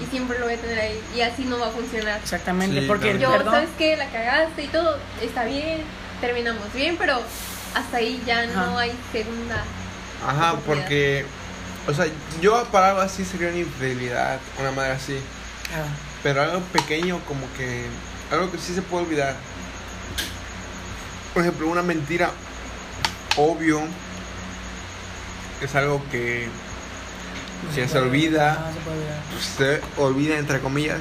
[0.01, 2.19] y siempre lo voy a tener ahí y así no va a funcionar.
[2.21, 3.19] Exactamente, Sí, porque claro.
[3.19, 3.53] Yo, perdón...
[3.53, 3.95] ¿sabes qué?
[3.95, 5.81] La cagaste y todo, está bien,
[6.19, 7.21] terminamos bien, pero
[7.75, 8.65] hasta ahí ya Ajá.
[8.65, 9.63] no hay segunda.
[10.25, 11.25] Ajá, porque...
[11.87, 12.05] O sea,
[12.41, 15.17] yo para algo así sería una infidelidad, una madre así.
[15.73, 15.85] Ah,
[16.23, 17.85] Pero algo pequeño como que...
[18.31, 19.35] Algo que sí se puede olvidar.
[21.33, 22.31] Por ejemplo, una mentira
[23.37, 23.81] obvio
[25.61, 26.47] es algo que
[27.67, 28.53] no Si se olvida.
[28.53, 29.19] ajá, se puede olvidar.
[29.31, 30.99] pues, se olvida entre comillas,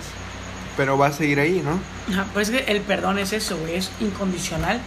[0.76, 1.78] pero va a seguir ahí, ¿no?
[2.12, 4.80] Ajá, pues es que el perdón es eso, güey, es incondicional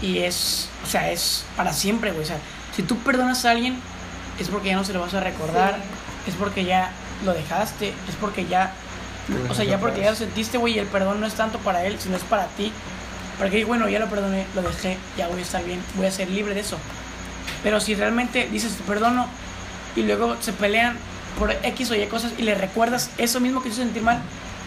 [0.00, 2.22] y es, o sea, es para siempre, güey.
[2.22, 2.38] O sea,
[2.74, 3.78] si tú perdonas a alguien,
[4.38, 5.78] es porque ya no se lo vas a recordar,
[6.26, 6.90] es porque ya
[7.24, 8.72] lo dejaste, es porque ya,
[9.48, 11.84] o sea, ya porque ya lo sentiste, güey, y el perdón no es tanto para
[11.84, 12.72] él, sino es para ti.
[13.38, 16.30] Porque, bueno, ya lo perdoné, lo dejé, ya voy a estar bien, voy a ser
[16.30, 16.78] libre de eso.
[17.62, 19.26] Pero si realmente dices te perdono
[19.94, 20.96] y luego se pelean
[21.38, 24.20] por X o Y cosas y le recuerdas eso mismo que hizo sentir mal,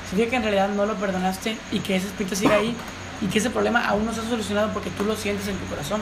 [0.10, 2.76] significa que en realidad no lo perdonaste y que ese espíritu sigue ahí
[3.22, 5.66] y que ese problema aún no se ha solucionado porque tú lo sientes en tu
[5.66, 6.02] corazón.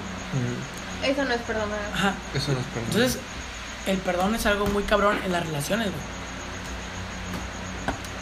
[1.04, 1.80] Eso no es perdonar.
[1.93, 2.13] Ajá.
[2.34, 2.89] Eso no es perdón.
[2.89, 3.20] Entonces,
[3.86, 6.16] el perdón es algo muy cabrón en las relaciones, güey.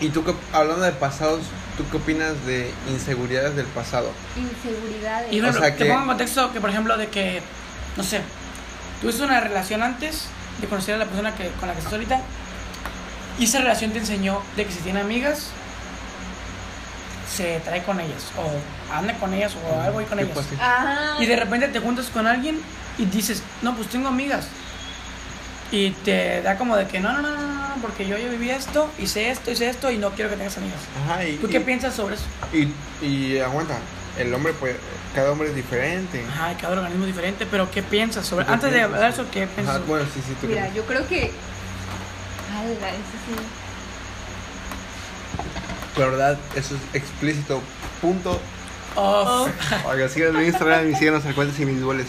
[0.06, 1.42] Y tú, hablando de pasados,
[1.78, 4.12] ¿tú qué opinas de inseguridades del pasado?
[4.36, 5.32] Inseguridades.
[5.34, 7.42] Y O bueno, sea te que- pongo en contexto que, por ejemplo, de que,
[7.98, 8.22] no sé,
[9.02, 10.26] tuviste una relación antes
[10.62, 12.22] de conocer a la persona que, con la que estás ahorita
[13.40, 15.48] y esa relación te enseñó de que si tiene amigas,
[17.36, 20.38] se trae con ellas o anda con ellas o algo ahí con ellas.
[20.62, 22.60] Ah, Y de repente te juntas con alguien
[22.98, 24.48] y dices, no, pues tengo amigas.
[25.72, 28.30] Y te da como de que no, no, no, no, no, no, porque yo, yo
[28.30, 30.80] viví esto, hice esto, hice esto y no quiero que tengas amigos.
[31.04, 32.24] Ajá, y, ¿Tú y- qué piensas sobre eso?
[32.54, 32.72] Y,
[33.06, 33.78] y aguanta,
[34.18, 34.76] el hombre, pues,
[35.14, 36.24] cada hombre es diferente.
[36.30, 39.48] Ajá, cada organismo es diferente, pero ¿qué piensas sobre ¿Qué Antes de hablar eso, ¿qué
[39.48, 39.78] piensas?
[39.78, 41.32] Ajá, bueno, sí, sí, tú Mira, yo creo que.
[42.54, 43.36] Ala, eso sí.
[46.00, 47.62] La verdad, eso es explícito.
[48.02, 48.40] Punto.
[48.96, 49.50] Off.
[49.86, 52.08] Oiga, síganos en Instagram y síganos al cuentas individuales.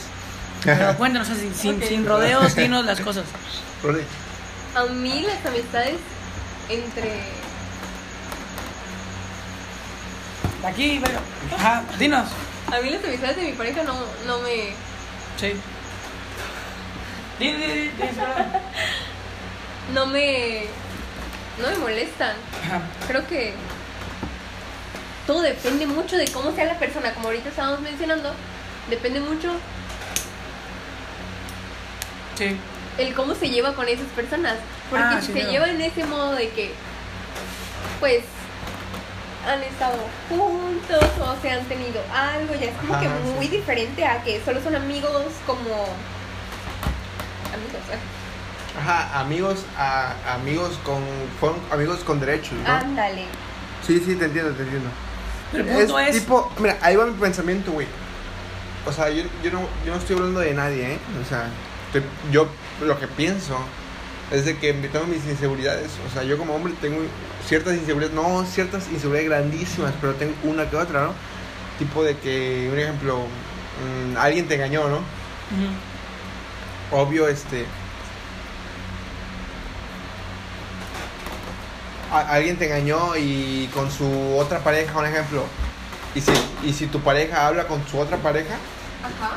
[0.67, 1.85] Pero cuéntanos, así, sin, Ok.
[1.85, 3.25] sin rodeos, dinos las cosas.
[4.75, 5.97] A mí las amistades
[6.69, 7.23] entre.
[10.65, 11.21] Aquí, verga.
[11.57, 12.29] Ajá, dinos.
[12.67, 13.95] A mí las amistades de mi pareja no,
[14.27, 14.75] no me.
[15.39, 15.53] Sí.
[17.39, 18.61] Di, di, di, di, espera.
[19.95, 20.65] No me.
[21.63, 22.35] No me molestan.
[22.65, 22.81] Ajá.
[23.07, 23.55] Creo que.
[25.27, 27.13] Todo depende mucho de cómo sea la persona.
[27.15, 28.33] Como ahorita estábamos mencionando,
[28.91, 29.53] depende mucho
[32.37, 32.57] Sí.
[32.99, 34.55] el cómo se lleva con esas personas.
[34.90, 35.51] Porque Ah, si sí, se claro.
[35.53, 36.72] lleva en ese modo de que,
[38.01, 38.25] pues,
[39.46, 39.96] han estado
[40.29, 43.33] juntos o se han tenido algo, ya es como Ajá, que sí.
[43.37, 45.61] muy diferente a que solo son amigos como
[47.53, 47.83] amigos.
[47.92, 48.79] ¿eh?
[48.81, 51.03] Ajá, amigos, a, amigos con,
[51.40, 52.70] fueron amigos con derechos, ¿no?
[52.72, 53.25] Ándale.
[53.87, 54.88] Sí, sí, te entiendo, te entiendo.
[55.53, 56.12] Pero el punto es.
[56.20, 57.87] tipo, mira, ahí va mi pensamiento, güey.
[58.85, 60.99] O sea, yo, yo, no, yo no estoy hablando de nadie, ¿eh?
[61.25, 61.46] O sea,
[61.99, 62.49] estoy- yo
[62.83, 63.57] lo que pienso
[64.31, 65.91] es de que tengo mis inseguridades.
[66.09, 66.99] O sea, yo como hombre tengo
[67.47, 71.13] ciertas inseguridades, no ciertas inseguridades grandísimas, pero tengo una que otra, ¿no?
[71.79, 75.01] Tipo de que, un ejemplo, mm, alguien te engañó, ¿no?
[76.91, 77.67] Obvio, este.
[82.13, 85.45] a- alguien te engañó y con su otra pareja, un ejemplo.
[86.15, 86.33] Y si,
[86.65, 88.55] y si tu pareja habla con su otra pareja,
[89.03, 89.35] Ajá.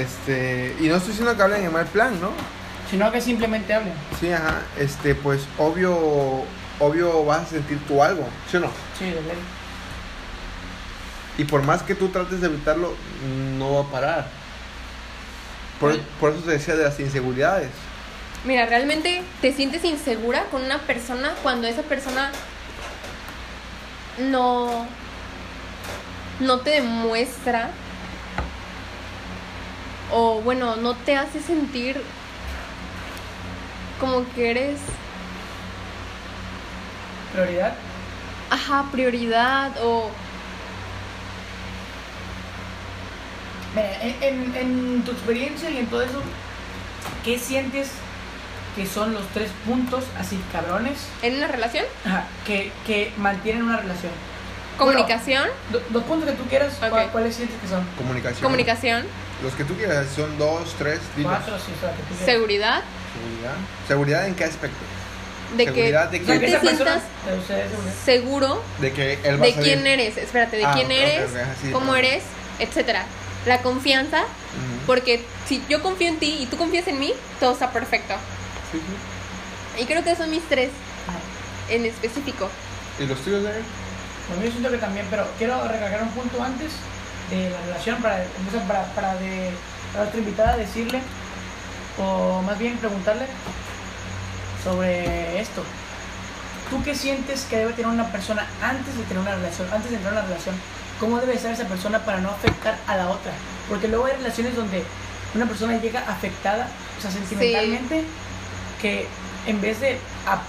[0.00, 0.76] Este.
[0.80, 2.30] Y no estoy diciendo que hablen en mal plan, ¿no?
[2.90, 3.94] Sino que simplemente hablen.
[4.20, 4.62] Sí, ajá.
[4.78, 6.44] Este, pues obvio.
[6.78, 8.70] Obvio vas a sentir tú algo, ¿sí o no?
[8.98, 9.38] Sí, de ley.
[11.38, 12.94] Y por más que tú trates de evitarlo,
[13.56, 14.26] no va a parar.
[15.78, 17.70] Por, por eso te decía de las inseguridades.
[18.44, 22.32] Mira, realmente te sientes insegura con una persona cuando esa persona
[24.18, 24.86] no
[26.40, 27.70] no te demuestra
[30.12, 32.00] o bueno, no te hace sentir
[34.00, 34.78] como que eres
[37.32, 37.74] Prioridad.
[38.50, 40.10] ajá, prioridad o
[43.74, 46.20] Mira, en, en- en tu experiencia y en todo eso,
[47.24, 47.90] ¿qué sientes
[48.76, 53.78] que son los tres puntos así cabrones en una relación, ajá, que, que mantienen una
[53.78, 54.12] relación?
[54.78, 56.88] comunicación, Do- dos puntos que tú quieras, Ok.
[56.90, 57.84] ¿cuál- ¿cuáles sientes que son?
[57.96, 58.42] Comunicación.
[58.42, 59.06] comunicación,
[59.42, 61.32] Los que tú quieras, son dos, tres, dilos.
[61.32, 62.24] Cuatro, sí, o sea, que tú quieras.
[62.26, 63.54] seguridad, Seguridad.
[63.88, 64.78] ¿Seguridad en qué aspecto?
[65.56, 69.38] de que Seguridad de O sea, tú que te sientas de seguro De que él
[69.38, 69.62] va a de salir.
[69.74, 71.30] quién eres, espérate, de Ah, quién eres,
[71.72, 72.22] cómo eres,
[72.58, 73.04] etcétera.
[73.44, 74.22] La confianza,
[74.86, 78.14] porque si yo confío en ti y tú confías en mí, todo está perfecto.
[78.70, 79.82] Sí, sí.
[79.82, 80.70] Y creo que son mis tres
[81.08, 81.18] Ajá.
[81.68, 82.48] en específico.
[82.98, 83.64] ¿Y los tuyos, Daniel?
[84.28, 86.70] Pues yo siento que también, pero quiero recargar un punto antes
[87.30, 88.24] de la relación para,
[88.68, 89.52] para, para de
[89.92, 91.00] para otra invitada decirle,
[91.98, 93.26] o más bien preguntarle
[94.64, 95.62] sobre esto.
[96.70, 99.96] ¿Tú qué sientes que debe tener una persona antes de tener una relación, antes de
[99.96, 100.54] entrar a una relación?
[100.98, 103.32] ¿Cómo debe ser esa persona para no afectar a la otra?
[103.68, 104.82] Porque luego hay relaciones donde
[105.34, 108.04] una persona llega afectada, o sea, sentimentalmente,
[108.80, 109.06] que
[109.46, 109.98] en vez de,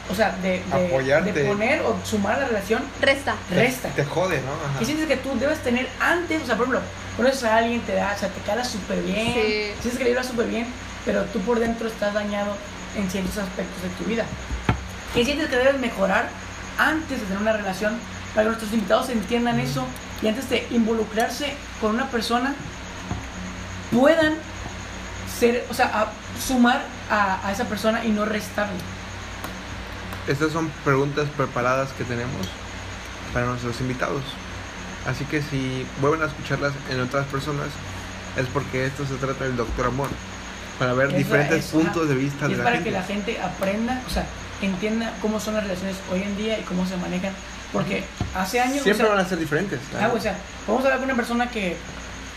[0.09, 1.31] o sea, de, de- Apoyarte.
[1.33, 3.35] de poner o sumar a la relación, Resta.
[3.49, 3.89] resta.
[3.89, 4.51] Te jode, ¿no?
[4.69, 4.79] Ajá.
[4.79, 6.43] ¿Qué sientes que tú debes tener antes?
[6.43, 6.81] O sea, por ejemplo,
[7.17, 9.71] conoces a alguien, te da, o sea, te cala súper bien, Sí.
[9.81, 10.67] sientes que le iba súper bien,
[11.05, 12.55] pero tú por dentro estás dañado
[12.95, 14.25] en ciertos aspectos de tu vida.
[15.13, 16.27] ¿Qué sientes que debes mejorar
[16.77, 17.97] antes de tener una relación
[18.33, 19.85] para que nuestros invitados entiendan eso
[20.21, 22.55] y antes de involucrarse con una persona
[23.91, 24.33] puedan
[25.39, 26.81] ser, o sea, a- sumar
[27.11, 28.73] a, a esa persona y no restarle?
[30.27, 32.47] Estas son preguntas preparadas que tenemos
[33.33, 34.21] para nuestros invitados.
[35.07, 37.67] Así que si vuelven a escucharlas en otras personas,
[38.37, 40.07] es porque esto se trata del Doctor Amor.
[40.79, 42.05] Para ver Eso diferentes es, puntos ajá.
[42.05, 42.89] de vista de es la para gente.
[42.89, 44.25] que la gente aprenda, o sea,
[44.61, 47.33] entienda cómo son las relaciones hoy en día y cómo se manejan.
[47.73, 48.03] Porque
[48.35, 49.79] hace años, o Siempre sea, van a ser diferentes.
[49.99, 51.75] ah, o sea, vamos a hablar con una persona que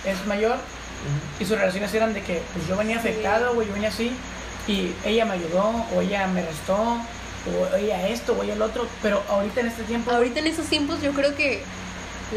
[0.04, 1.42] es mayor Ujú.
[1.42, 4.10] y sus relaciones eran de que pues yo venía afectado, o yo venía así,
[4.66, 6.98] y ella me ayudó, o ella me restó,
[7.46, 10.66] o ella esto, o ella el otro, pero ahorita en este tiempo, Ahorita en esos
[10.66, 11.62] tiempos yo creo que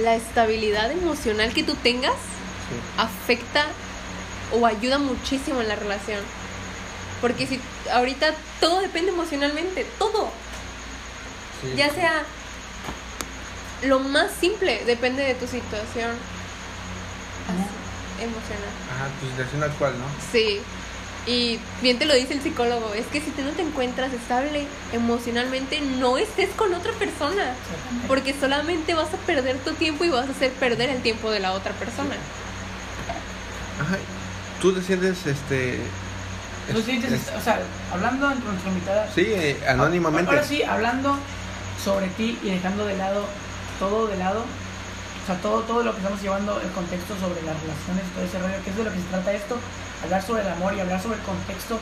[0.03, 2.75] la estabilidad emocional que tú tengas Sí.
[2.97, 3.65] afecta
[4.53, 6.19] o ayuda muchísimo en la relación.
[7.21, 7.59] Porque si
[7.91, 10.29] ahorita todo depende emocionalmente, todo.
[11.61, 11.73] Sí.
[11.75, 12.23] Ya sea
[13.83, 16.11] lo más simple, depende de tu situación
[17.47, 18.69] así, emocional.
[18.93, 20.05] Ajá, tu situación actual, ¿no?
[20.31, 20.61] Sí.
[21.29, 24.65] Y bien te lo dice el psicólogo, es que si tú no te encuentras estable
[24.93, 27.53] emocionalmente, no estés con otra persona,
[28.07, 31.39] porque solamente vas a perder tu tiempo y vas a hacer perder el tiempo de
[31.39, 32.15] la otra persona.
[33.79, 33.97] Ajá.
[34.59, 35.79] Tú te sientes, este...
[36.71, 37.59] Tú es- sientes, es- o sea,
[37.93, 39.05] hablando entre nuestra mitad.
[39.13, 40.31] sí, eh, anónimamente.
[40.31, 41.15] Ahora sí, hablando
[41.83, 43.25] sobre ti y dejando de lado
[43.79, 47.55] todo de lado, o sea, todo, todo lo que estamos llevando, el contexto sobre las
[47.61, 49.57] relaciones y todo ese rollo, que es de lo que se trata esto,
[50.03, 51.79] hablar sobre el amor y hablar sobre el contexto,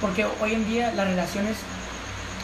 [0.00, 1.56] porque hoy en día las relaciones,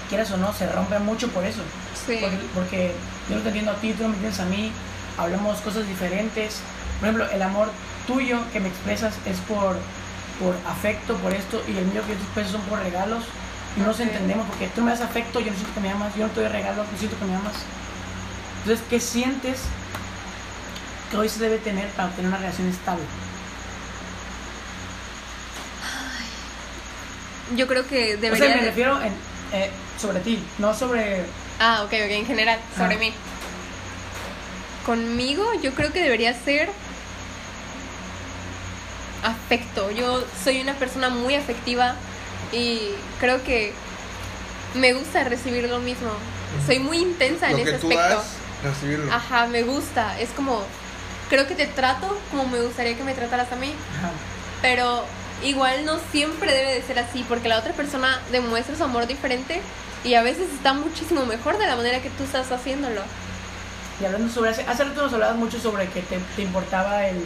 [0.08, 1.62] quieras o no, se rompen mucho por eso.
[2.06, 2.18] Sí.
[2.20, 2.94] Porque, porque
[3.28, 4.72] yo no te entiendo a ti, tú no me entiendes a mí,
[5.18, 6.60] hablamos cosas diferentes.
[6.98, 7.70] Por ejemplo, el amor
[8.06, 9.76] tuyo que me expresas es por,
[10.40, 13.24] por afecto, por esto, y el mío que yo te expreso son por regalos.
[13.76, 16.14] Y no nos entendemos porque tú me das afecto, yo no siento que me amas,
[16.14, 17.54] yo no te doy regalos, no siento que me amas.
[18.62, 19.60] Entonces, ¿qué sientes
[21.10, 23.02] que hoy se debe tener para obtener una relación estable?
[27.56, 28.46] Yo creo que O debería...
[28.46, 29.12] sea, me de- refiero en,
[29.52, 31.24] eh, sobre ti, no sobre...
[31.60, 32.98] Ah, ok, ok, en general, sobre Ah.
[32.98, 33.12] mí.
[34.86, 36.68] Conmigo yo creo que debería ser
[39.22, 39.90] afecto.
[39.90, 41.94] Yo soy una persona muy afectiva
[42.52, 42.80] y
[43.20, 43.72] creo que
[44.74, 46.10] me gusta recibir lo mismo.
[46.66, 48.16] Soy muy intensa en Lo ese que tú aspecto.
[48.16, 48.26] das,
[48.64, 49.12] recibirlo.
[49.12, 50.18] Ajá, me gusta.
[50.20, 50.62] Es como,
[51.30, 53.72] creo que te trato como me gustaría que me trataras a mí.
[53.98, 54.10] Ajá.
[54.60, 55.04] Pero
[55.44, 59.60] igual no siempre debe de ser así, porque la otra persona demuestra su amor diferente
[60.04, 63.00] y a veces está muchísimo mejor de la manera que tú estás haciéndolo.
[64.00, 67.22] Y hablando sobre hace, hace rato nos hablabas mucho sobre que te, te importaba el,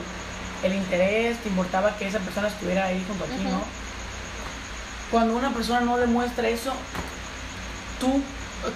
[0.62, 3.44] el interés, te importaba que esa persona estuviera ahí junto a ti.
[3.44, 3.62] ¿no?
[5.10, 6.72] Cuando una persona no demuestra eso,
[8.00, 8.20] tú,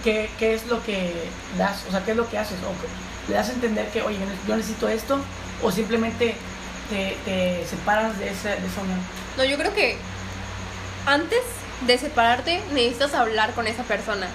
[0.05, 1.85] ¿qué, qué es lo que das?
[1.89, 2.59] O sea, ¿qué es lo que haces?
[2.61, 5.19] ¿O le das a entender que, oye, yo necesito esto?
[5.63, 6.37] ¿O simplemente
[6.91, 9.01] te, te separas de esa, de esa unión?
[9.37, 9.97] No, yo creo que
[11.07, 11.41] antes
[11.87, 14.27] de separarte necesitas hablar con esa persona.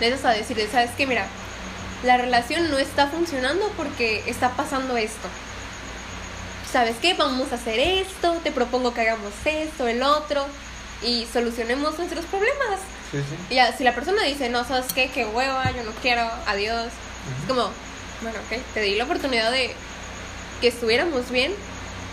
[0.00, 1.06] Necesitas a decirle, ¿sabes qué?
[1.06, 1.26] Mira,
[2.04, 5.28] la relación no está funcionando porque está pasando esto.
[6.72, 7.14] ¿Sabes qué?
[7.14, 10.46] Vamos a hacer esto, te propongo que hagamos esto, el otro
[11.02, 12.80] y solucionemos nuestros problemas.
[13.12, 13.36] Sí, sí.
[13.50, 15.10] Y ya, si la persona dice, no, ¿sabes qué?
[15.10, 16.86] Qué hueva, yo no quiero, adiós.
[16.86, 17.70] Es como,
[18.22, 19.72] bueno, ok, te di la oportunidad de
[20.60, 21.52] que estuviéramos bien.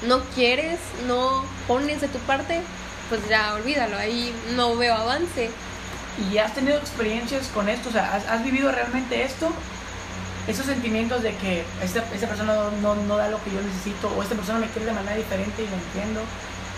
[0.08, 2.62] No quieres, no pones de tu parte,
[3.10, 5.50] pues ya olvídalo, ahí no veo avance.
[6.32, 7.90] ¿Y has tenido experiencias con esto?
[7.90, 9.52] O sea, ¿has, has vivido realmente esto?
[10.48, 14.12] Esos sentimientos de que esta, esta persona no, no, no da lo que yo necesito
[14.18, 16.22] o esta persona me quiere de manera diferente y lo entiendo.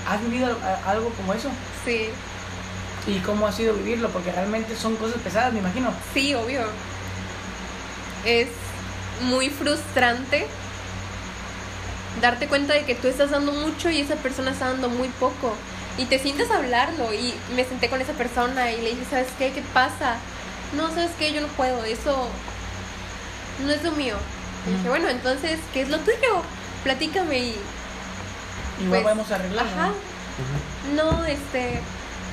[0.07, 1.49] ¿Has vivido algo como eso?
[1.85, 2.09] Sí,
[3.05, 4.09] ¿Y cómo ha sido vivirlo?
[4.09, 5.93] Porque realmente son cosas pesadas, me imagino.
[6.13, 6.61] sí, obvio.
[8.25, 8.47] Es
[9.21, 10.47] muy frustrante
[12.21, 15.55] darte cuenta de que tú estás dando mucho y esa persona está dando muy poco.
[15.97, 19.27] Y te sientes a hablarlo y me senté con esa persona y le dije, ¿sabes
[19.37, 19.51] qué?
[19.51, 20.15] ¿Qué pasa?
[20.75, 21.31] No, ¿sabes qué?
[21.33, 22.27] Yo no puedo, eso
[23.63, 24.15] no es lo mío.
[24.67, 26.41] Y dije, bueno, entonces, ¿qué es lo tuyo?
[26.83, 27.55] Platícame y...
[28.81, 29.71] Igual pues, podemos arreglarlo.
[29.71, 29.91] Ajá.
[30.95, 31.11] ¿no?
[31.11, 31.79] No, este...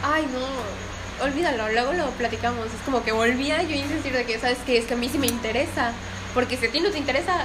[0.03, 1.25] Ay, no.
[1.25, 2.67] Olvídalo, luego lo platicamos.
[2.67, 4.79] Es como que volvía yo a insistir de que, ¿sabes qué?
[4.79, 5.93] Es que a mí sí me interesa.
[6.33, 7.45] Porque si a ti no te interesa,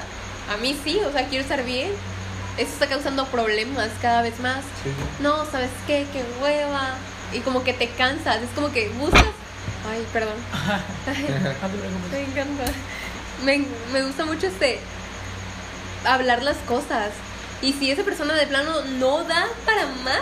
[0.53, 1.01] a mí sí.
[1.05, 1.91] O sea, quiero estar bien.
[2.57, 4.59] Eso está causando problemas cada vez más.
[4.83, 4.89] Sí.
[5.19, 6.05] No, ¿sabes qué?
[6.13, 6.95] Qué hueva.
[7.33, 8.41] Y como que te cansas.
[8.41, 9.23] Es como que buscas...
[9.91, 10.35] Ay, perdón.
[11.05, 12.11] No.
[12.11, 12.63] Me encanta.
[13.43, 14.79] Me, me gusta mucho este
[16.05, 17.11] hablar las cosas.
[17.61, 20.21] Y si esa persona de plano no da para más,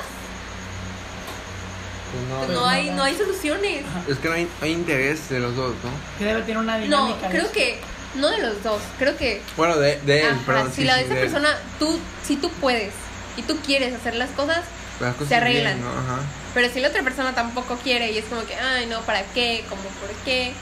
[2.11, 3.83] Pues no, no no hay, no hay soluciones.
[4.07, 5.89] Es que no hay, hay interés de los dos, ¿no?
[6.17, 7.29] Que debe tener una No, dinámica.
[7.29, 7.51] creo eso.
[7.53, 7.79] que
[8.15, 8.81] no de los dos.
[8.99, 10.69] Creo que Bueno, de, de él, ajá, perdón.
[10.71, 11.19] si sí, la sí, de esa él.
[11.21, 12.91] persona, tú, si tú puedes
[13.37, 14.61] y tú quieres hacer las cosas,
[14.99, 15.75] Las cosas se arreglan.
[15.75, 15.91] bien, ¿no?
[15.91, 16.21] Ajá.
[16.53, 19.65] pero si la otra persona tampoco quiere y es como que, ay, no, ¿para qué?
[19.69, 20.53] ¿Cómo por qué?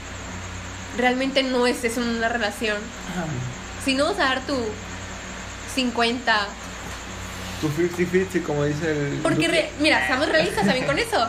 [0.96, 2.76] Realmente no es eso una relación.
[3.12, 3.24] Ajá.
[3.84, 4.56] Si no vas a dar tu
[5.74, 6.46] 50,
[7.60, 9.18] Tu 50-50, como dice el.
[9.22, 11.28] Porque, re- mira, seamos realistas también con eso.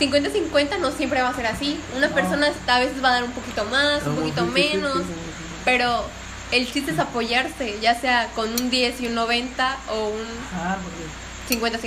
[0.00, 1.78] 50-50 no siempre va a ser así.
[1.96, 2.14] Una No.
[2.14, 4.92] persona a veces va a dar un poquito más, un poquito 50-50, menos.
[4.92, 5.04] como-
[5.64, 6.04] Pero
[6.52, 10.26] el chiste es apoyarse, ya sea con un 10 y un 90 o un
[10.60, 11.04] Ajá, porque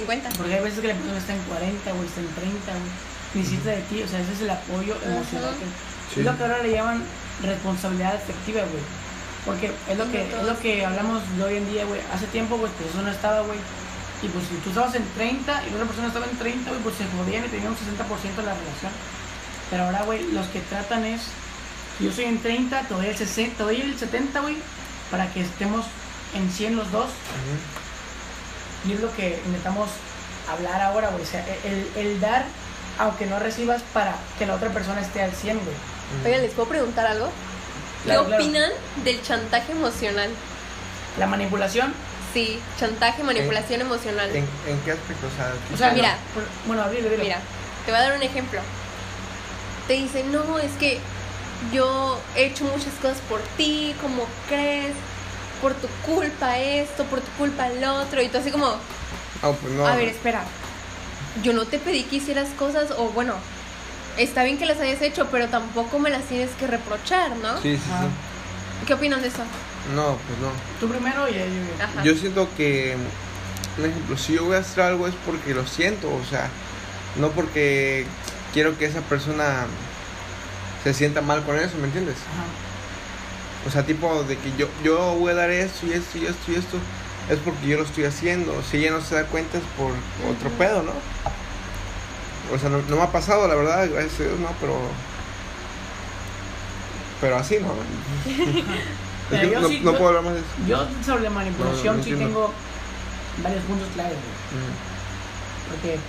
[0.02, 0.38] 50-50.
[0.38, 2.92] Porque hay veces que la persona está en 40, güey, está en 30, güey.
[3.36, 5.50] Necesita de ti, o sea, ese es el apoyo emocional.
[5.50, 5.60] Ajá.
[5.60, 6.20] que- Sí.
[6.22, 7.04] Es lo que ahora le llaman
[7.44, 8.84] responsabilidad efectiva, güey.
[9.46, 12.00] Porque es lo que, es lo que hablamos de hoy en día, güey.
[12.14, 13.60] Hace tiempo, güey, pues eso no estaba, güey.
[14.24, 16.82] Y pues si tú estabas en 30 y la otra persona estaba en 30, güey,
[16.82, 18.92] pues se jodían y tenían un 60% de la relación.
[19.70, 21.22] Pero ahora, güey, los que tratan es,
[22.00, 24.58] yo soy en 30, te doy el 60, te doy el 70, güey,
[25.12, 25.86] para que estemos
[26.36, 27.08] en 100 los dos.
[28.88, 29.90] Y es lo que intentamos
[30.50, 31.24] hablar ahora, güey.
[31.24, 32.46] O sea, el, el dar,
[33.00, 35.76] aunque no recibas, para que la otra persona esté al 100, güey.
[36.26, 37.30] Oigan, ¿les puedo preguntar algo?
[38.06, 38.44] Claro, ¿Qué claro.
[38.44, 38.72] opinan
[39.04, 40.30] del chantaje emocional?
[41.20, 41.94] La manipulación,
[42.34, 44.30] Sí, chantaje, manipulación emocional.
[44.30, 45.26] ¿En, en qué aspecto?
[45.28, 46.18] O sea, o sea, Mira.
[46.36, 47.18] no, bueno, dile.
[47.18, 47.40] Mira,
[47.86, 48.60] te voy a dar un ejemplo.
[49.88, 51.00] Te dicen, no, es que
[51.74, 54.94] yo he hecho muchas cosas por ti, ¿cómo crees?
[55.62, 58.22] Por tu culpa esto, por tu culpa el otro.
[58.22, 58.68] Y tú así como,
[59.42, 59.86] Ah, pues no.
[59.88, 60.44] a ver, espera.
[61.44, 63.34] Yo no te pedí que hicieras cosas, o bueno,
[64.18, 67.62] está bien que las hayas hecho, pero tampoco me las tienes que reprochar, ¿no?
[67.62, 68.02] Sí, sí, Ah.
[68.04, 68.86] sí.
[68.86, 69.44] ¿Qué opinan de eso?
[69.96, 70.50] No, pues no.
[70.80, 71.36] Tú primero y.
[71.82, 72.04] Ajá.
[72.04, 72.96] Yo siento que,
[73.78, 76.50] un ejemplo, si yo voy a hacer algo es porque lo siento, o sea,
[77.18, 78.06] no porque
[78.54, 79.66] quiero que esa persona
[80.94, 82.16] se sienta mal con eso, ¿me entiendes?
[82.16, 82.46] Ajá.
[83.68, 86.52] O sea, tipo de que yo, yo voy a dar esto y esto y esto
[86.52, 86.78] y esto,
[87.30, 88.62] es porque yo lo estoy haciendo.
[88.64, 89.92] Si ella no se da cuenta es por
[90.32, 90.94] otro pedo, ¿no?
[92.54, 94.78] O sea, no, no me ha pasado, la verdad, gracias a Dios, no, pero...
[97.20, 97.74] Pero así, ¿no?
[99.30, 100.48] Es Pero que yo no, sí- no yo- puedo hablar más de eso.
[100.66, 102.54] Yo sobre la manipulación No, sí tengo
[103.44, 104.64] varios puntos claves, güey.
[104.64, 105.70] Mm.
[105.70, 106.00] Porque,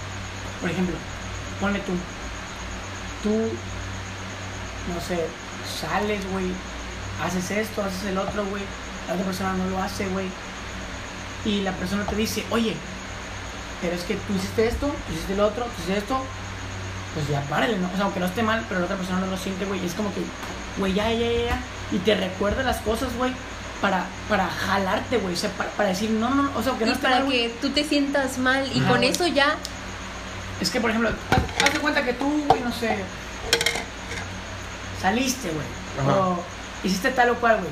[0.60, 0.94] por ejemplo,
[1.60, 1.92] ponle tú,
[3.24, 3.50] tú,
[4.94, 5.26] no sé,
[5.80, 6.46] sales, güey,
[7.24, 8.62] haces esto, haces el otro, güey,
[9.06, 10.26] la otra persona no lo hace, güey,
[11.44, 12.74] y la persona te dice, oye,
[13.80, 16.20] pero es que tú hiciste esto, tú hiciste el otro, tú hiciste esto,
[17.14, 17.88] pues ya párale, ¿no?
[17.92, 19.86] O sea, aunque no esté mal, pero la otra persona no lo siente, güey, y
[19.86, 20.20] es como que,
[20.78, 21.60] güey, ya, ya, ya, ya,
[21.92, 23.32] y te recuerda las cosas, güey,
[23.80, 26.92] para, para jalarte, güey, o sea, para, para decir, no, no, o sea, aunque no
[26.92, 29.56] y esté para mal, que tú te sientas mal y Ajá, con eso ya
[30.60, 32.98] Es que, por ejemplo, haz, haz de cuenta que tú, güey, no sé,
[35.00, 36.42] saliste, güey, o
[36.84, 37.70] hiciste tal o cual, güey.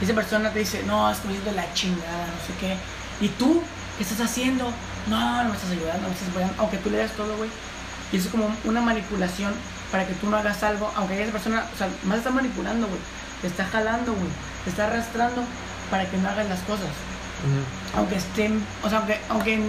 [0.00, 2.52] Y esa persona te dice, no, es que me siento de la chingada, no sé
[2.60, 2.76] qué.
[3.24, 3.62] Y tú,
[3.96, 4.70] ¿qué estás haciendo?
[5.08, 7.50] No, no me estás ayudando, no me estás apoyando, aunque tú le das todo, güey.
[8.12, 9.54] Y eso es como una manipulación
[9.90, 12.98] para que tú no hagas algo, aunque esa persona, o sea, más está manipulando, güey.
[13.40, 14.28] Te está jalando, güey.
[14.64, 15.44] Te está arrastrando
[15.90, 16.88] para que no hagas las cosas.
[17.94, 19.60] Aunque estén, o sea, aunque, aunque,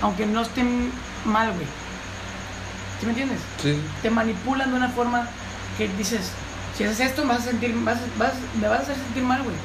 [0.00, 0.90] aunque no estén
[1.24, 1.66] mal, güey.
[2.98, 3.38] ¿Sí me entiendes?
[3.62, 3.80] Sí.
[4.02, 5.28] te manipulan de una forma
[5.76, 6.32] que dices,
[6.78, 9.42] si haces esto me vas a sentir, vas, vas- me vas a hacer sentir mal,
[9.42, 9.56] güey.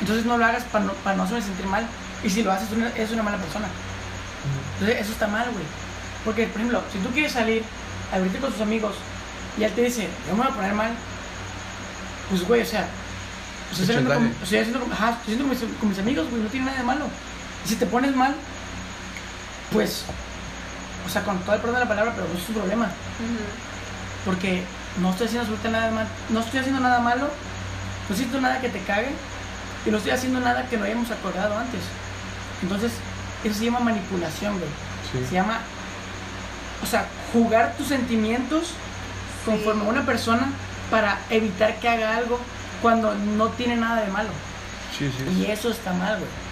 [0.00, 1.86] Entonces no lo hagas para no, para no hacerme sentir mal.
[2.24, 3.68] Y si lo haces, una- eres una mala persona.
[4.74, 5.64] Entonces eso está mal, güey.
[6.24, 7.62] Porque, por ejemplo, si tú quieres salir
[8.12, 8.94] a divertirte con tus amigos
[9.56, 10.90] y él te dice, yo me voy a poner mal,
[12.28, 12.88] pues, güey, o sea,
[13.68, 14.42] pues, estoy, saliendo con, chantaje.
[14.44, 16.78] estoy haciendo con, ajá, estoy haciendo con mis, con mis amigos, güey, no tiene nada
[16.78, 17.06] de malo.
[17.64, 18.34] Y si te pones mal,
[19.72, 20.02] pues,
[21.06, 22.90] o sea, con todo el perdón de la palabra, pero pues es un problema.
[24.24, 24.62] Porque
[25.00, 28.60] no estoy haciendo absolutamente nada mal, no estoy haciendo nada malo, no estoy haciendo nada
[28.60, 29.10] que te cague
[29.86, 31.80] y no estoy haciendo nada que no hayamos acordado antes.
[32.62, 32.92] Entonces,
[33.42, 34.70] eso se llama manipulación, güey.
[35.12, 35.26] Sí.
[35.28, 35.60] Se llama,
[36.82, 38.72] o sea, jugar tus sentimientos
[39.44, 40.48] conforme a una persona
[40.90, 42.38] para evitar que haga algo
[42.80, 44.30] cuando no tiene nada de malo.
[44.96, 45.42] Sí, sí.
[45.42, 46.43] Y eso está mal, güey.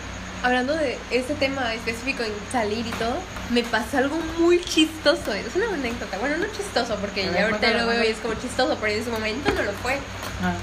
[0.42, 3.14] Hablando de este tema específico en salir y todo,
[3.50, 5.32] me pasó algo muy chistoso.
[5.32, 6.18] Es una anécdota.
[6.18, 9.10] Bueno, no chistoso, porque ya ahorita lo veo y es como chistoso, pero en su
[9.10, 9.98] momento no lo fue.
[10.42, 10.54] Ah,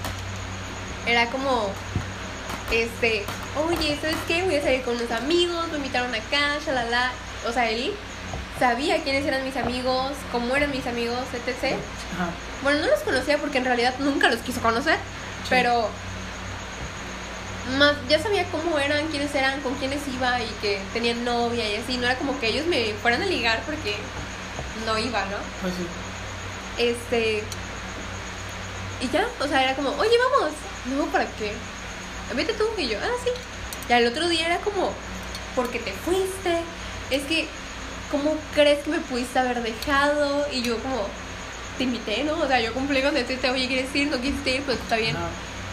[1.05, 1.69] Era como,
[2.71, 3.23] este,
[3.67, 4.43] oye, ¿sabes qué?
[4.43, 7.11] Voy a salir con unos amigos, me invitaron acá, shalala.
[7.47, 7.93] O sea, él
[8.59, 11.75] sabía quiénes eran mis amigos, cómo eran mis amigos, etc.
[12.15, 12.29] ajá.
[12.63, 14.97] Bueno, no los conocía porque en realidad nunca los quiso conocer,
[15.49, 15.87] pero
[17.77, 21.75] más, ya sabía cómo eran, quiénes eran, con quiénes iba y que tenían novia y
[21.75, 21.97] así.
[21.97, 23.95] No era como que ellos me fueran a ligar porque
[24.85, 25.37] no iba, ¿no?
[25.61, 26.83] Pues sí.
[26.83, 27.43] Este.
[29.01, 30.51] Y ya, o sea, era como, oye, vamos.
[30.85, 31.53] No, ¿para qué?
[32.35, 32.65] Vete tú.
[32.77, 33.31] Y yo, ah, sí.
[33.89, 34.91] Y al otro día era como,
[35.55, 36.61] porque te fuiste.
[37.09, 37.47] Es que,
[38.11, 40.47] ¿cómo crees que me pudiste haber dejado?
[40.51, 41.07] Y yo, como,
[41.77, 42.39] te invité, ¿no?
[42.39, 44.09] O sea, yo cumplí con decirte, oye, ¿quieres ir?
[44.09, 44.61] ¿No quisiste ir?
[44.63, 45.15] Pues está bien.
[45.15, 45.27] Ajá.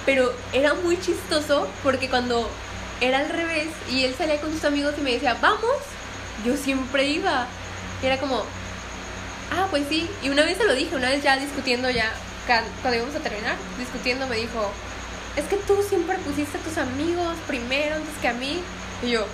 [0.06, 2.48] Pero era muy chistoso porque cuando
[3.00, 5.76] era al revés y él salía con sus amigos y me decía, vamos,
[6.44, 7.46] yo siempre iba.
[8.02, 8.38] Y era como,
[9.50, 10.08] ah, pues sí.
[10.22, 12.12] Y una vez se lo dije, una vez ya discutiendo, ya
[12.46, 14.70] cuando íbamos a terminar, discutiendo, me dijo,
[15.36, 18.60] es que tú siempre pusiste a tus amigos primero antes que a mí.
[19.02, 19.26] Y yo,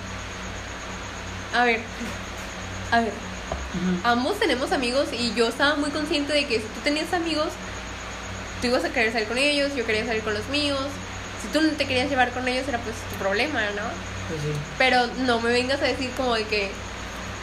[1.54, 1.80] a ver,
[2.90, 3.12] a ver,
[4.04, 7.48] ambos tenemos amigos y yo estaba muy consciente de que si tú tenías amigos,
[8.62, 10.80] tú ibas a querer salir con ellos, yo quería salir con los míos.
[11.42, 13.82] Si tú no te querías llevar con ellos era pues tu problema, ¿no?
[14.28, 14.52] Pues sí.
[14.78, 16.70] Pero no me vengas a decir como de que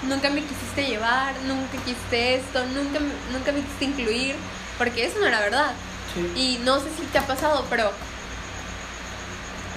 [0.07, 4.35] nunca me quisiste llevar, nunca quisiste esto, nunca, me- nunca me quisiste incluir,
[4.77, 5.71] porque eso no era verdad.
[6.15, 6.41] Sí.
[6.41, 7.91] Y no sé si te ha pasado, pero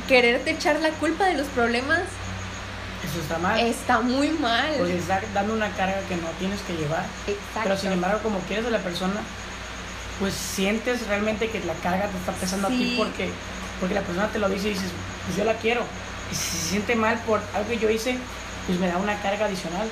[0.08, 2.00] quererte echar la culpa de los problemas
[3.10, 3.58] Eso está mal.
[3.60, 4.72] está muy mal.
[4.78, 7.04] Porque estás dando una carga que no tienes que llevar.
[7.26, 7.60] Exacto.
[7.64, 9.20] Pero sin embargo, como quieres a la persona,
[10.22, 13.28] pues sientes realmente que la carga te está pesando a ti porque,
[13.80, 14.90] porque la persona te lo dice y dices,
[15.26, 15.82] pues yo la quiero.
[16.30, 18.16] Y si se siente mal por algo que yo hice,
[18.68, 19.90] pues me da una carga adicional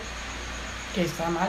[0.94, 1.48] que está mal.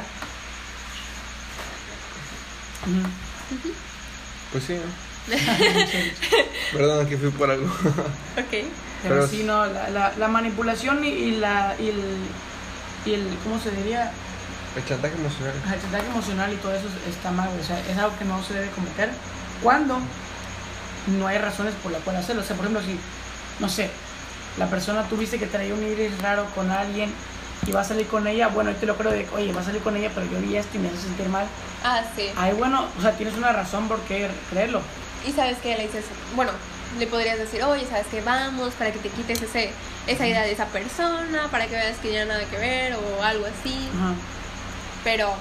[4.52, 5.36] Pues sí, ¿no?
[6.78, 7.68] Perdón que fui por algo.
[7.68, 8.50] Ok.
[9.04, 12.02] Pero, Pero sí, no, la, la, la manipulación y, y la, y el,
[13.06, 14.12] y el, ¿cómo se diría?
[14.76, 15.54] El chantaje emocional.
[15.74, 18.54] El chantaje emocional y todo eso está mal, o sea, es algo que no se
[18.54, 19.10] debe cometer
[19.62, 20.00] cuando
[21.08, 22.42] no hay razones por la cual hacerlo.
[22.42, 22.98] O sea, por ejemplo, si,
[23.60, 23.90] no sé,
[24.58, 27.12] la persona tuviste que traía un iris raro con alguien
[27.68, 29.64] y va a salir con ella, bueno, yo te lo creo de, oye, va a
[29.64, 31.46] salir con ella, pero yo vi esto y me hace sentir mal.
[31.84, 32.30] Ah, sí.
[32.36, 34.82] Ay, bueno, o sea, tienes una razón por qué creerlo.
[35.28, 36.06] Y sabes que le dices,
[36.36, 36.52] bueno,
[36.98, 39.72] le podrías decir, oye, sabes que vamos para que te quites ese,
[40.08, 43.46] esa idea de esa persona, para que veas que ya nada que ver o algo
[43.46, 43.90] así.
[43.96, 44.14] Ajá.
[45.04, 45.34] Pero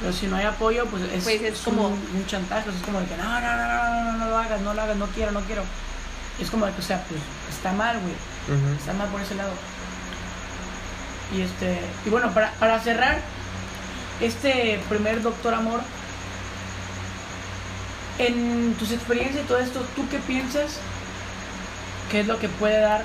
[0.00, 2.82] Pero si no hay apoyo, pues es, Pues es es como- un, un chantaje, es
[2.84, 4.96] como de que no, no, no, no, no, no, no lo hagas, no lo hagas,
[4.96, 5.62] no quiero, no quiero.
[6.40, 7.20] Es como de que, o sea, pues
[7.54, 8.14] está mal, güey.
[8.78, 9.52] Está mal por ese lado.
[11.34, 11.80] Y este.
[12.04, 13.20] Y bueno, para, para cerrar,
[14.20, 15.80] este primer Doctor Amor.
[18.18, 20.78] En tus experiencias y todo esto, ¿tú qué piensas?
[22.10, 23.04] ¿Qué es lo que puede dar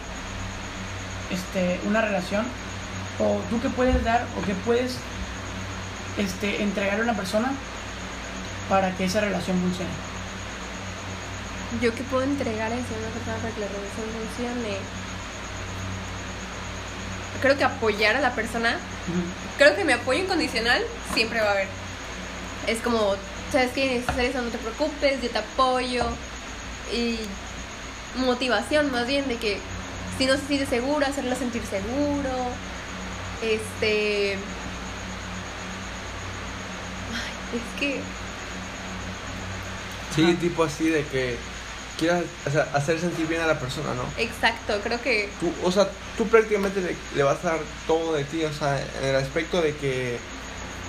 [1.32, 2.46] este, una relación?
[3.18, 4.98] ¿O tú qué puedes dar o qué puedes
[6.20, 7.52] este, entregar a una persona
[8.70, 10.10] para que esa relación funcione?
[11.82, 14.78] yo que puedo entregar a una persona para que la relación funcione.
[17.42, 18.78] Creo que apoyar a la persona,
[19.58, 21.68] creo que mi apoyo incondicional siempre va a haber.
[22.68, 23.16] Es como,
[23.52, 26.06] sabes que necesitas hacer eso, no te preocupes, yo te apoyo.
[26.92, 27.20] Y
[28.16, 29.60] motivación más bien de que
[30.18, 32.30] si no se siente seguro, hacerlo sentir seguro.
[33.42, 34.38] Este.
[37.54, 38.02] Es que.
[40.16, 40.40] Sí, Ajá.
[40.40, 41.36] tipo así de que
[41.98, 44.04] quieras o sea, hacer sentir bien a la persona, ¿no?
[44.22, 45.30] Exacto, creo que.
[45.40, 48.80] Tú, o sea, tú prácticamente le, le vas a dar todo de ti, o sea,
[49.02, 50.18] en el aspecto de que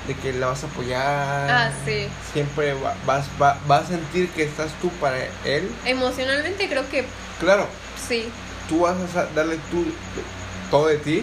[0.08, 1.50] de que la vas a apoyar.
[1.50, 2.08] Ah, sí.
[2.32, 5.70] Siempre va- vas va, vas a sentir que estás tú para él.
[5.84, 7.04] Emocionalmente creo que
[7.38, 7.66] Claro,
[8.08, 8.28] sí.
[8.68, 9.84] tú vas a darle tú
[10.70, 11.22] todo de ti,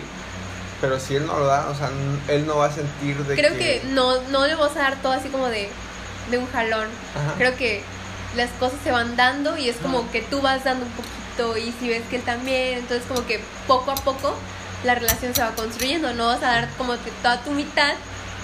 [0.82, 3.36] pero si él no lo da, o sea, n- él no va a sentir de
[3.36, 5.70] Creo que no, no le vas a dar todo así como de,
[6.32, 6.88] de un jalón.
[7.16, 7.34] Ajá.
[7.38, 7.84] Creo que
[8.36, 10.12] las cosas se van dando y es como Ajá.
[10.12, 13.40] que tú vas dando un poquito y si ves que él también, entonces como que
[13.68, 14.36] poco a poco
[14.84, 16.14] la relación se va construyendo.
[16.14, 17.94] No vas a dar como que toda tu mitad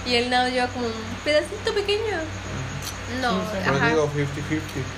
[0.06, 0.92] y él nada lleva como un
[1.24, 2.02] pedacito pequeño.
[3.20, 3.58] No, Sí, sí.
[3.64, 3.88] Pero ajá.
[3.90, 4.14] digo 50-50.
[4.16, 4.26] 50-50.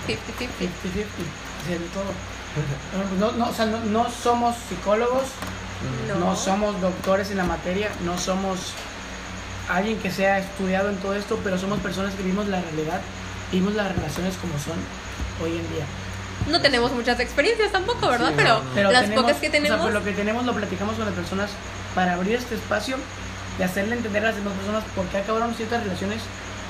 [0.09, 1.07] 50-50,
[1.64, 2.12] hacer de todo.
[3.18, 5.24] No, no, o sea, no, no somos psicólogos.
[6.08, 6.14] No.
[6.26, 8.72] no somos doctores en la materia, no somos
[9.68, 13.00] alguien que sea estudiado en todo esto, pero somos personas que vivimos la realidad,
[13.52, 14.76] vivimos las relaciones como son
[15.42, 15.84] hoy en día.
[16.50, 18.28] No tenemos muchas experiencias tampoco, ¿verdad?
[18.28, 18.70] Sí, pero, no, no.
[18.74, 21.04] Pero las tenemos- pocas que o sea, tenemos, pues lo que tenemos lo platicamos con
[21.06, 21.50] las personas
[21.94, 22.96] para abrir este espacio
[23.58, 26.20] de hacerle entender a las demás personas por qué acabaron ciertas relaciones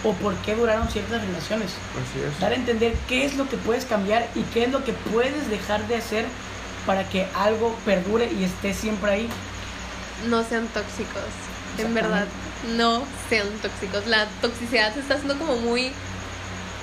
[0.04, 1.72] o por qué duraron ciertas relaciones.
[1.92, 2.38] Así es.
[2.40, 5.50] Dar a entender qué es lo que puedes cambiar y qué es lo que puedes
[5.50, 6.24] dejar de hacer
[6.86, 9.28] para que algo perdure y esté siempre ahí.
[10.28, 11.22] no sean tóxicos.
[11.78, 12.26] En verdad,
[12.76, 14.06] no sean tóxicos.
[14.06, 15.92] La toxicidad se está haciendo como muy,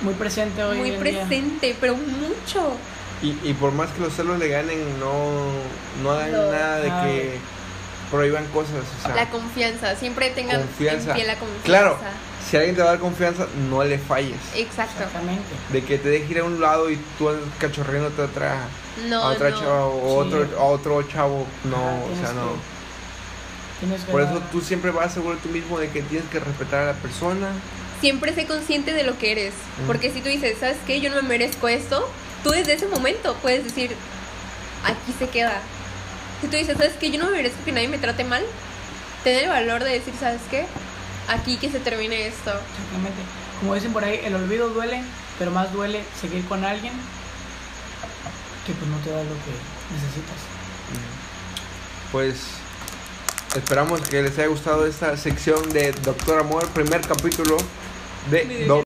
[0.02, 1.12] Muy presente hoy muy en día.
[1.24, 2.76] presente, pero mucho.
[3.22, 5.12] Y, y por más que los celos le ganen, no,
[6.02, 6.50] no hagan No.
[6.52, 7.38] nada de Ah, que
[8.10, 8.82] prohíban cosas.
[9.00, 11.10] O sea, La confianza, siempre tengan confianza.
[11.10, 11.64] en pie la confianza.
[11.64, 11.98] Claro,
[12.48, 14.36] si alguien te va a dar confianza, no le falles.
[14.54, 14.94] Exacto.
[15.02, 15.42] Exactamente.
[15.70, 18.56] De que te deje ir a un lado y tú andas cachorreándote a otra,
[19.08, 19.58] No, a otra no.
[19.60, 20.28] chava o Sí.
[20.34, 21.46] otro, a otro chavo.
[21.64, 22.52] No, Ajá, o sea, no.
[23.80, 26.82] que- Por eso tú siempre vas seguro de tú mismo de que tienes que respetar
[26.82, 27.48] a la persona.
[28.00, 29.54] Siempre sé consciente de lo que eres.
[29.82, 29.86] Mm.
[29.86, 31.00] Porque si tú dices, ¿sabes qué?
[31.00, 32.08] Yo no me merezco esto.
[32.42, 33.94] Tú desde ese momento puedes decir,
[34.84, 35.60] aquí se queda.
[36.40, 37.10] Si tú dices, ¿sabes qué?
[37.10, 38.42] Yo no me merezco que nadie me trate mal.
[39.22, 40.66] Tener el valor de decir, ¿sabes qué?
[41.28, 42.50] Aquí que se termine esto.
[42.50, 43.22] Exactamente.
[43.60, 45.02] Como dicen por ahí, el olvido duele,
[45.38, 46.92] pero más duele seguir con alguien
[48.66, 49.52] que pues no te da lo que
[49.94, 50.38] necesitas.
[52.12, 52.36] Pues
[53.56, 57.56] esperamos que les haya gustado esta sección de Doctor Amor, primer capítulo
[58.30, 58.82] de Doctor